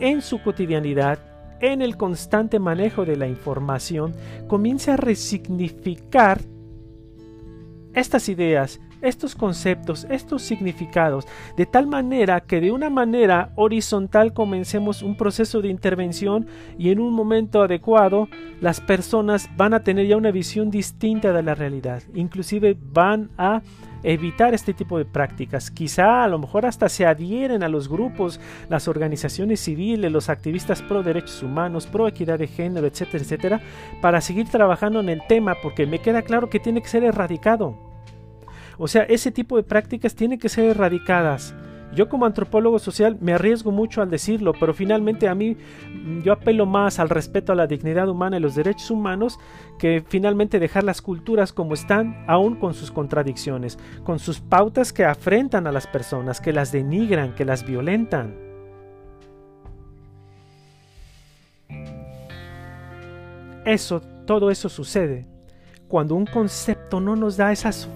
en 0.00 0.22
su 0.22 0.42
cotidianidad, 0.42 1.18
en 1.60 1.82
el 1.82 1.96
constante 1.96 2.58
manejo 2.58 3.04
de 3.04 3.16
la 3.16 3.28
información, 3.28 4.14
comience 4.48 4.90
a 4.90 4.96
resignificar 4.96 6.40
estas 7.94 8.28
ideas, 8.28 8.80
estos 9.02 9.34
conceptos, 9.34 10.06
estos 10.10 10.42
significados, 10.42 11.26
de 11.56 11.66
tal 11.66 11.86
manera 11.86 12.40
que 12.40 12.60
de 12.60 12.72
una 12.72 12.90
manera 12.90 13.52
horizontal 13.56 14.32
comencemos 14.32 15.02
un 15.02 15.16
proceso 15.16 15.60
de 15.60 15.68
intervención 15.68 16.46
y 16.78 16.90
en 16.90 17.00
un 17.00 17.12
momento 17.12 17.62
adecuado 17.62 18.28
las 18.60 18.80
personas 18.80 19.48
van 19.56 19.74
a 19.74 19.82
tener 19.82 20.06
ya 20.06 20.16
una 20.16 20.30
visión 20.30 20.70
distinta 20.70 21.32
de 21.32 21.42
la 21.42 21.54
realidad, 21.54 22.02
inclusive 22.14 22.76
van 22.92 23.30
a 23.38 23.62
evitar 24.02 24.54
este 24.54 24.74
tipo 24.74 24.98
de 24.98 25.04
prácticas. 25.04 25.70
Quizá 25.70 26.24
a 26.24 26.28
lo 26.28 26.38
mejor 26.38 26.66
hasta 26.66 26.88
se 26.88 27.06
adhieren 27.06 27.62
a 27.62 27.68
los 27.68 27.88
grupos, 27.88 28.40
las 28.68 28.88
organizaciones 28.88 29.60
civiles, 29.60 30.10
los 30.10 30.28
activistas 30.28 30.82
pro 30.82 31.02
derechos 31.02 31.42
humanos, 31.42 31.86
pro 31.86 32.08
equidad 32.08 32.38
de 32.38 32.46
género, 32.46 32.86
etcétera, 32.86 33.22
etcétera, 33.22 33.60
para 34.00 34.20
seguir 34.20 34.48
trabajando 34.48 35.00
en 35.00 35.08
el 35.08 35.20
tema 35.26 35.54
porque 35.62 35.86
me 35.86 35.98
queda 35.98 36.22
claro 36.22 36.48
que 36.48 36.60
tiene 36.60 36.80
que 36.80 36.88
ser 36.88 37.04
erradicado. 37.04 37.89
O 38.82 38.88
sea, 38.88 39.02
ese 39.02 39.30
tipo 39.30 39.58
de 39.58 39.62
prácticas 39.62 40.14
tienen 40.14 40.38
que 40.38 40.48
ser 40.48 40.64
erradicadas. 40.64 41.54
Yo 41.94 42.08
como 42.08 42.24
antropólogo 42.24 42.78
social 42.78 43.18
me 43.20 43.34
arriesgo 43.34 43.72
mucho 43.72 44.00
al 44.00 44.08
decirlo, 44.08 44.54
pero 44.58 44.72
finalmente 44.72 45.28
a 45.28 45.34
mí 45.34 45.54
mm, 45.54 46.22
yo 46.22 46.32
apelo 46.32 46.64
más 46.64 46.98
al 46.98 47.10
respeto 47.10 47.52
a 47.52 47.56
la 47.56 47.66
dignidad 47.66 48.08
humana 48.08 48.38
y 48.38 48.40
los 48.40 48.54
derechos 48.54 48.90
humanos 48.90 49.38
que 49.78 50.02
finalmente 50.08 50.58
dejar 50.58 50.84
las 50.84 51.02
culturas 51.02 51.52
como 51.52 51.74
están, 51.74 52.24
aún 52.26 52.54
con 52.54 52.72
sus 52.72 52.90
contradicciones, 52.90 53.78
con 54.02 54.18
sus 54.18 54.40
pautas 54.40 54.94
que 54.94 55.04
afrentan 55.04 55.66
a 55.66 55.72
las 55.72 55.86
personas, 55.86 56.40
que 56.40 56.54
las 56.54 56.72
denigran, 56.72 57.34
que 57.34 57.44
las 57.44 57.66
violentan. 57.66 58.34
Eso, 63.66 64.00
todo 64.24 64.50
eso 64.50 64.70
sucede 64.70 65.26
cuando 65.90 66.14
un 66.14 66.24
concepto 66.24 67.00
no 67.00 67.16
nos 67.16 67.36
da 67.36 67.50
esos 67.50 67.88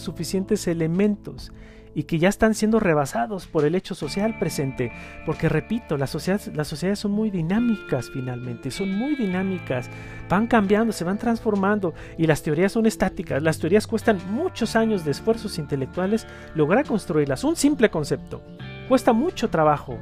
suficientes 0.00 0.66
elementos 0.66 1.52
y 1.94 2.04
que 2.04 2.18
ya 2.18 2.30
están 2.30 2.54
siendo 2.54 2.80
rebasados 2.80 3.46
por 3.46 3.66
el 3.66 3.74
hecho 3.74 3.94
social 3.94 4.38
presente. 4.38 4.90
Porque 5.26 5.50
repito, 5.50 5.98
las 5.98 6.08
sociedades, 6.08 6.98
son 6.98 7.12
muy 7.12 7.30
dinámicas 7.30 8.10
finalmente, 8.10 8.70
son 8.70 8.96
muy 8.96 9.16
dinámicas, 9.16 9.90
van 10.30 10.46
cambiando, 10.46 10.94
se 10.94 11.04
van 11.04 11.18
transformando 11.18 11.92
y 12.16 12.26
las 12.26 12.42
teorías 12.42 12.72
son 12.72 12.86
estáticas. 12.86 13.42
Las 13.42 13.58
teorías 13.58 13.86
cuestan 13.86 14.18
muchos 14.30 14.74
años 14.74 15.04
de 15.04 15.10
esfuerzos 15.10 15.58
intelectuales 15.58 16.26
lograr 16.54 16.86
construirlas. 16.86 17.44
Un 17.44 17.54
simple 17.54 17.90
concepto 17.90 18.42
cuesta 18.88 19.12
mucho 19.12 19.50
trabajo. 19.50 19.98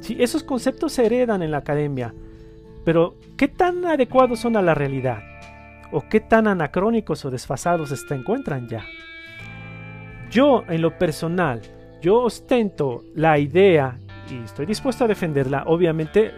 Si 0.00 0.20
esos 0.20 0.42
conceptos 0.42 0.92
se 0.92 1.06
heredan 1.06 1.40
en 1.42 1.52
la 1.52 1.58
academia, 1.58 2.12
pero 2.84 3.14
¿qué 3.36 3.46
tan 3.46 3.86
adecuados 3.86 4.40
son 4.40 4.56
a 4.56 4.62
la 4.62 4.74
realidad? 4.74 5.33
O 5.94 6.02
qué 6.08 6.18
tan 6.20 6.48
anacrónicos 6.48 7.24
o 7.24 7.30
desfasados 7.30 7.90
se 7.90 8.14
encuentran 8.14 8.68
ya. 8.68 8.84
Yo, 10.28 10.64
en 10.68 10.82
lo 10.82 10.98
personal, 10.98 11.62
yo 12.02 12.20
ostento 12.20 13.04
la 13.14 13.38
idea 13.38 13.96
y 14.28 14.44
estoy 14.44 14.66
dispuesto 14.66 15.04
a 15.04 15.08
defenderla. 15.08 15.62
Obviamente, 15.66 16.32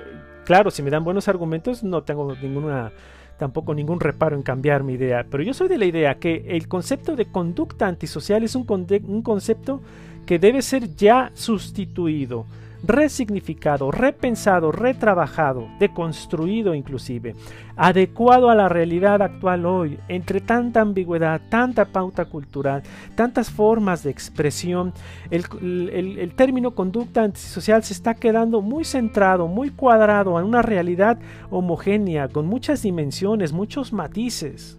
claro, 0.44 0.70
si 0.70 0.82
me 0.82 0.90
dan 0.90 1.04
buenos 1.04 1.26
argumentos, 1.28 1.82
no 1.82 2.02
tengo 2.02 2.34
ninguna 2.36 2.92
tampoco 3.38 3.74
ningún 3.74 4.00
reparo 4.00 4.36
en 4.36 4.42
cambiar 4.42 4.82
mi 4.82 4.94
idea, 4.94 5.26
pero 5.30 5.42
yo 5.42 5.52
soy 5.52 5.68
de 5.68 5.76
la 5.76 5.84
idea 5.84 6.14
que 6.14 6.44
el 6.48 6.68
concepto 6.68 7.16
de 7.16 7.26
conducta 7.26 7.86
antisocial 7.86 8.42
es 8.42 8.54
un, 8.54 8.66
un 9.06 9.22
concepto 9.22 9.82
que 10.24 10.38
debe 10.38 10.62
ser 10.62 10.94
ya 10.94 11.30
sustituido 11.34 12.46
resignificado, 12.82 13.90
repensado, 13.90 14.72
retrabajado, 14.72 15.68
deconstruido 15.78 16.74
inclusive, 16.74 17.34
adecuado 17.76 18.50
a 18.50 18.54
la 18.54 18.68
realidad 18.68 19.22
actual 19.22 19.66
hoy, 19.66 19.98
entre 20.08 20.40
tanta 20.40 20.80
ambigüedad, 20.80 21.40
tanta 21.48 21.86
pauta 21.86 22.26
cultural, 22.26 22.82
tantas 23.14 23.50
formas 23.50 24.02
de 24.02 24.10
expresión, 24.10 24.92
el, 25.30 26.32
término 26.36 26.72
conducta 26.72 27.22
antisocial 27.22 27.82
se 27.82 27.92
está 27.92 28.14
quedando 28.14 28.60
muy 28.60 28.84
centrado, 28.84 29.48
muy 29.48 29.70
cuadrado 29.70 30.38
en 30.38 30.46
una 30.46 30.62
realidad 30.62 31.18
homogénea, 31.50 32.28
con 32.28 32.46
muchas 32.46 32.82
dimensiones, 32.82 33.52
muchos 33.52 33.92
matices. 33.92 34.78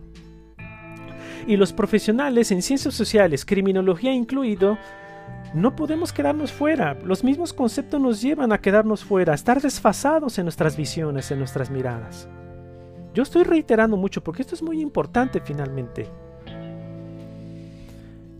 Y 1.46 1.56
los 1.56 1.72
profesionales 1.72 2.52
en 2.52 2.62
ciencias 2.62 2.94
sociales, 2.94 3.46
criminología 3.46 4.14
incluido, 4.14 4.78
no 5.54 5.76
podemos 5.76 6.14
quedarnos 6.14 6.52
fuera. 6.52 6.98
Los 7.04 7.24
mismos 7.24 7.54
conceptos 7.54 8.02
nos 8.02 8.22
llevan 8.22 8.52
a 8.52 8.60
quedarnos 8.60 9.04
fuera, 9.04 9.32
a 9.32 9.36
estar 9.36 9.62
desfasados 9.62 10.38
en 10.38 10.46
nuestras 10.46 10.76
visiones, 10.76 11.32
en 11.32 11.40
nuestras 11.40 11.70
miradas. 11.70 12.28
Yo 13.14 13.24
estoy 13.24 13.44
reiterando 13.44 13.98
mucho 13.98 14.24
porque 14.24 14.42
esto 14.42 14.56
es 14.56 14.62
muy 14.62 14.82
importante 14.82 15.42
finalmente. 15.42 16.08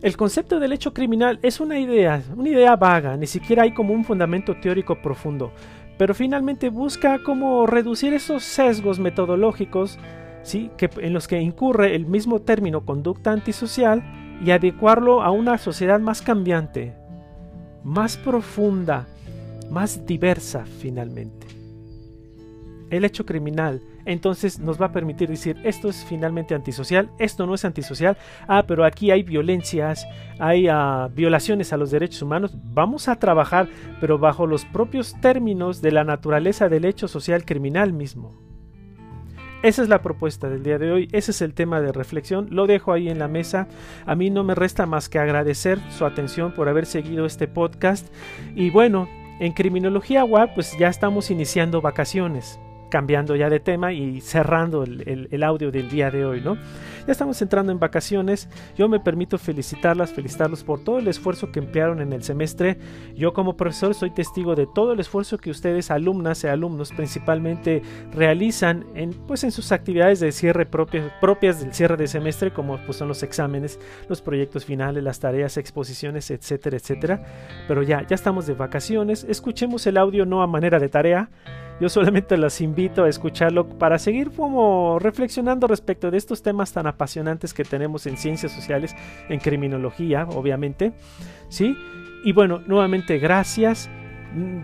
El 0.00 0.16
concepto 0.16 0.60
del 0.60 0.72
hecho 0.72 0.94
criminal 0.94 1.40
es 1.42 1.58
una 1.58 1.80
idea, 1.80 2.22
una 2.36 2.48
idea 2.48 2.76
vaga, 2.76 3.16
ni 3.16 3.26
siquiera 3.26 3.64
hay 3.64 3.74
como 3.74 3.92
un 3.92 4.04
fundamento 4.04 4.54
teórico 4.60 5.02
profundo, 5.02 5.50
pero 5.98 6.14
finalmente 6.14 6.68
busca 6.68 7.20
como 7.24 7.66
reducir 7.66 8.14
esos 8.14 8.44
sesgos 8.44 9.00
metodológicos 9.00 9.98
¿sí? 10.44 10.70
que, 10.76 10.88
en 10.98 11.12
los 11.12 11.26
que 11.26 11.40
incurre 11.40 11.96
el 11.96 12.06
mismo 12.06 12.40
término 12.40 12.84
conducta 12.84 13.32
antisocial 13.32 14.04
y 14.44 14.52
adecuarlo 14.52 15.22
a 15.22 15.32
una 15.32 15.58
sociedad 15.58 15.98
más 15.98 16.22
cambiante, 16.22 16.94
más 17.88 18.16
profunda, 18.18 19.06
más 19.70 20.06
diversa 20.06 20.64
finalmente. 20.80 21.46
El 22.90 23.04
hecho 23.04 23.26
criminal 23.26 23.82
entonces 24.04 24.58
nos 24.58 24.80
va 24.80 24.86
a 24.86 24.92
permitir 24.92 25.28
decir 25.28 25.58
esto 25.64 25.90
es 25.90 26.02
finalmente 26.04 26.54
antisocial, 26.54 27.10
esto 27.18 27.46
no 27.46 27.54
es 27.54 27.66
antisocial, 27.66 28.16
ah, 28.46 28.64
pero 28.66 28.86
aquí 28.86 29.10
hay 29.10 29.22
violencias, 29.22 30.06
hay 30.38 30.66
ah, 30.66 31.10
violaciones 31.14 31.74
a 31.74 31.76
los 31.76 31.90
derechos 31.90 32.22
humanos, 32.22 32.56
vamos 32.72 33.08
a 33.08 33.16
trabajar, 33.16 33.68
pero 34.00 34.18
bajo 34.18 34.46
los 34.46 34.64
propios 34.64 35.14
términos 35.20 35.82
de 35.82 35.92
la 35.92 36.04
naturaleza 36.04 36.70
del 36.70 36.86
hecho 36.86 37.06
social 37.06 37.44
criminal 37.44 37.92
mismo. 37.92 38.47
Esa 39.60 39.82
es 39.82 39.88
la 39.88 40.02
propuesta 40.02 40.48
del 40.48 40.62
día 40.62 40.78
de 40.78 40.92
hoy, 40.92 41.08
ese 41.10 41.32
es 41.32 41.42
el 41.42 41.52
tema 41.52 41.80
de 41.80 41.90
reflexión, 41.90 42.46
lo 42.50 42.68
dejo 42.68 42.92
ahí 42.92 43.08
en 43.08 43.18
la 43.18 43.26
mesa. 43.26 43.66
A 44.06 44.14
mí 44.14 44.30
no 44.30 44.44
me 44.44 44.54
resta 44.54 44.86
más 44.86 45.08
que 45.08 45.18
agradecer 45.18 45.80
su 45.90 46.06
atención 46.06 46.54
por 46.54 46.68
haber 46.68 46.86
seguido 46.86 47.26
este 47.26 47.48
podcast. 47.48 48.06
Y 48.54 48.70
bueno, 48.70 49.08
en 49.40 49.52
Criminología 49.52 50.24
WAP 50.24 50.54
pues 50.54 50.78
ya 50.78 50.86
estamos 50.86 51.32
iniciando 51.32 51.80
vacaciones. 51.80 52.60
Cambiando 52.88 53.36
ya 53.36 53.48
de 53.50 53.60
tema 53.60 53.92
y 53.92 54.20
cerrando 54.20 54.84
el, 54.84 55.42
audio 55.42 55.70
del 55.70 55.88
día 55.88 56.10
de 56.10 56.24
hoy, 56.24 56.40
¿no? 56.40 56.56
Ya 57.06 57.12
estamos 57.12 57.40
entrando 57.40 57.72
en 57.72 57.78
vacaciones. 57.78 58.50
Yo 58.76 58.86
me 58.86 59.00
permito 59.00 59.38
felicitarlas, 59.38 60.12
felicitarlos 60.12 60.62
por 60.62 60.84
todo 60.84 60.98
el 60.98 61.08
esfuerzo 61.08 61.50
que 61.50 61.58
emplearon 61.58 62.02
en 62.02 62.12
el 62.12 62.22
semestre. 62.22 62.76
Yo 63.16 63.32
como 63.32 63.56
profesor 63.56 63.94
soy 63.94 64.10
testigo 64.10 64.54
de 64.54 64.66
todo 64.66 64.92
el 64.92 65.00
esfuerzo 65.00 65.38
que 65.38 65.50
ustedes, 65.50 65.90
alumnas 65.90 66.44
y 66.44 66.48
alumnos 66.48 66.92
principalmente, 66.92 67.82
realizan 68.12 68.84
en, 68.94 69.14
pues, 69.26 69.42
en 69.44 69.52
sus 69.52 69.72
actividades 69.72 70.20
de 70.20 70.32
cierre 70.32 70.66
propias, 70.66 71.10
propias 71.18 71.60
del 71.60 71.72
cierre 71.72 71.96
de 71.96 72.08
semestre, 72.08 72.52
como 72.52 72.76
pues, 72.84 72.98
son 72.98 73.08
los 73.08 73.22
exámenes, 73.22 73.80
los 74.10 74.20
proyectos 74.20 74.66
finales, 74.66 75.02
las 75.02 75.18
tareas, 75.18 75.56
exposiciones, 75.56 76.30
etcétera, 76.30 76.76
etcétera. 76.76 77.24
Pero 77.66 77.82
ya, 77.82 78.06
ya 78.06 78.16
estamos 78.16 78.46
de 78.46 78.52
vacaciones. 78.52 79.24
Escuchemos 79.24 79.86
el 79.86 79.96
audio 79.96 80.26
no 80.26 80.42
a 80.42 80.46
manera 80.46 80.78
de 80.78 80.90
tarea 80.90 81.30
yo 81.80 81.88
solamente 81.88 82.36
las 82.36 82.60
invito 82.60 83.04
a 83.04 83.08
escucharlo 83.08 83.68
para 83.68 83.98
seguir 83.98 84.32
como 84.32 84.98
reflexionando 84.98 85.66
respecto 85.66 86.10
de 86.10 86.18
estos 86.18 86.42
temas 86.42 86.72
tan 86.72 86.86
apasionantes 86.86 87.54
que 87.54 87.64
tenemos 87.64 88.06
en 88.06 88.16
ciencias 88.16 88.52
sociales, 88.52 88.96
en 89.28 89.38
criminología, 89.38 90.26
obviamente. 90.30 90.92
¿Sí? 91.48 91.76
Y 92.24 92.32
bueno, 92.32 92.60
nuevamente 92.66 93.18
gracias. 93.18 93.88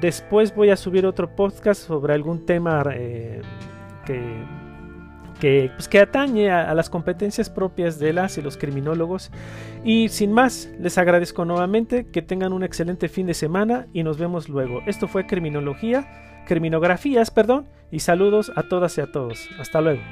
Después 0.00 0.55
voy 0.55 0.70
a 0.70 0.77
subir 0.77 1.07
otro 1.07 1.35
podcast 1.35 1.87
sobre 1.87 2.14
algún 2.14 2.44
tema 2.44 2.83
eh, 2.92 3.40
que, 4.05 4.20
que, 5.40 5.70
pues, 5.74 5.88
que, 5.88 6.00
atañe 6.00 6.50
a, 6.50 6.74
las 6.74 6.90
competencias 6.90 7.48
propias 7.48 7.98
de 7.98 8.12
las 8.12 8.37
y 8.38 8.42
los 8.42 8.57
criminólogos. 8.57 9.31
Y 9.85 10.09
sin 10.09 10.33
más, 10.33 10.68
les 10.81 10.98
agradezco 10.98 11.44
nuevamente 11.44 12.07
que 12.09 12.22
tengan 12.22 12.53
un 12.53 12.64
excelente 12.64 13.09
fin 13.09 13.27
de 13.27 13.35
semana 13.35 13.87
y 13.92 14.03
nos 14.03 14.18
vemos 14.18 14.48
luego. 14.48 14.83
Esto 14.87 15.07
fue 15.07 15.27
Criminología 15.27 16.34
criminografías, 16.45 17.31
perdón, 17.31 17.67
y 17.91 18.01
saludos 18.01 18.53
a 18.57 18.65
todas 18.65 18.97
y 18.99 19.01
a 19.01 19.07
todos. 19.07 19.49
Hasta 19.59 19.81
luego. 19.81 20.03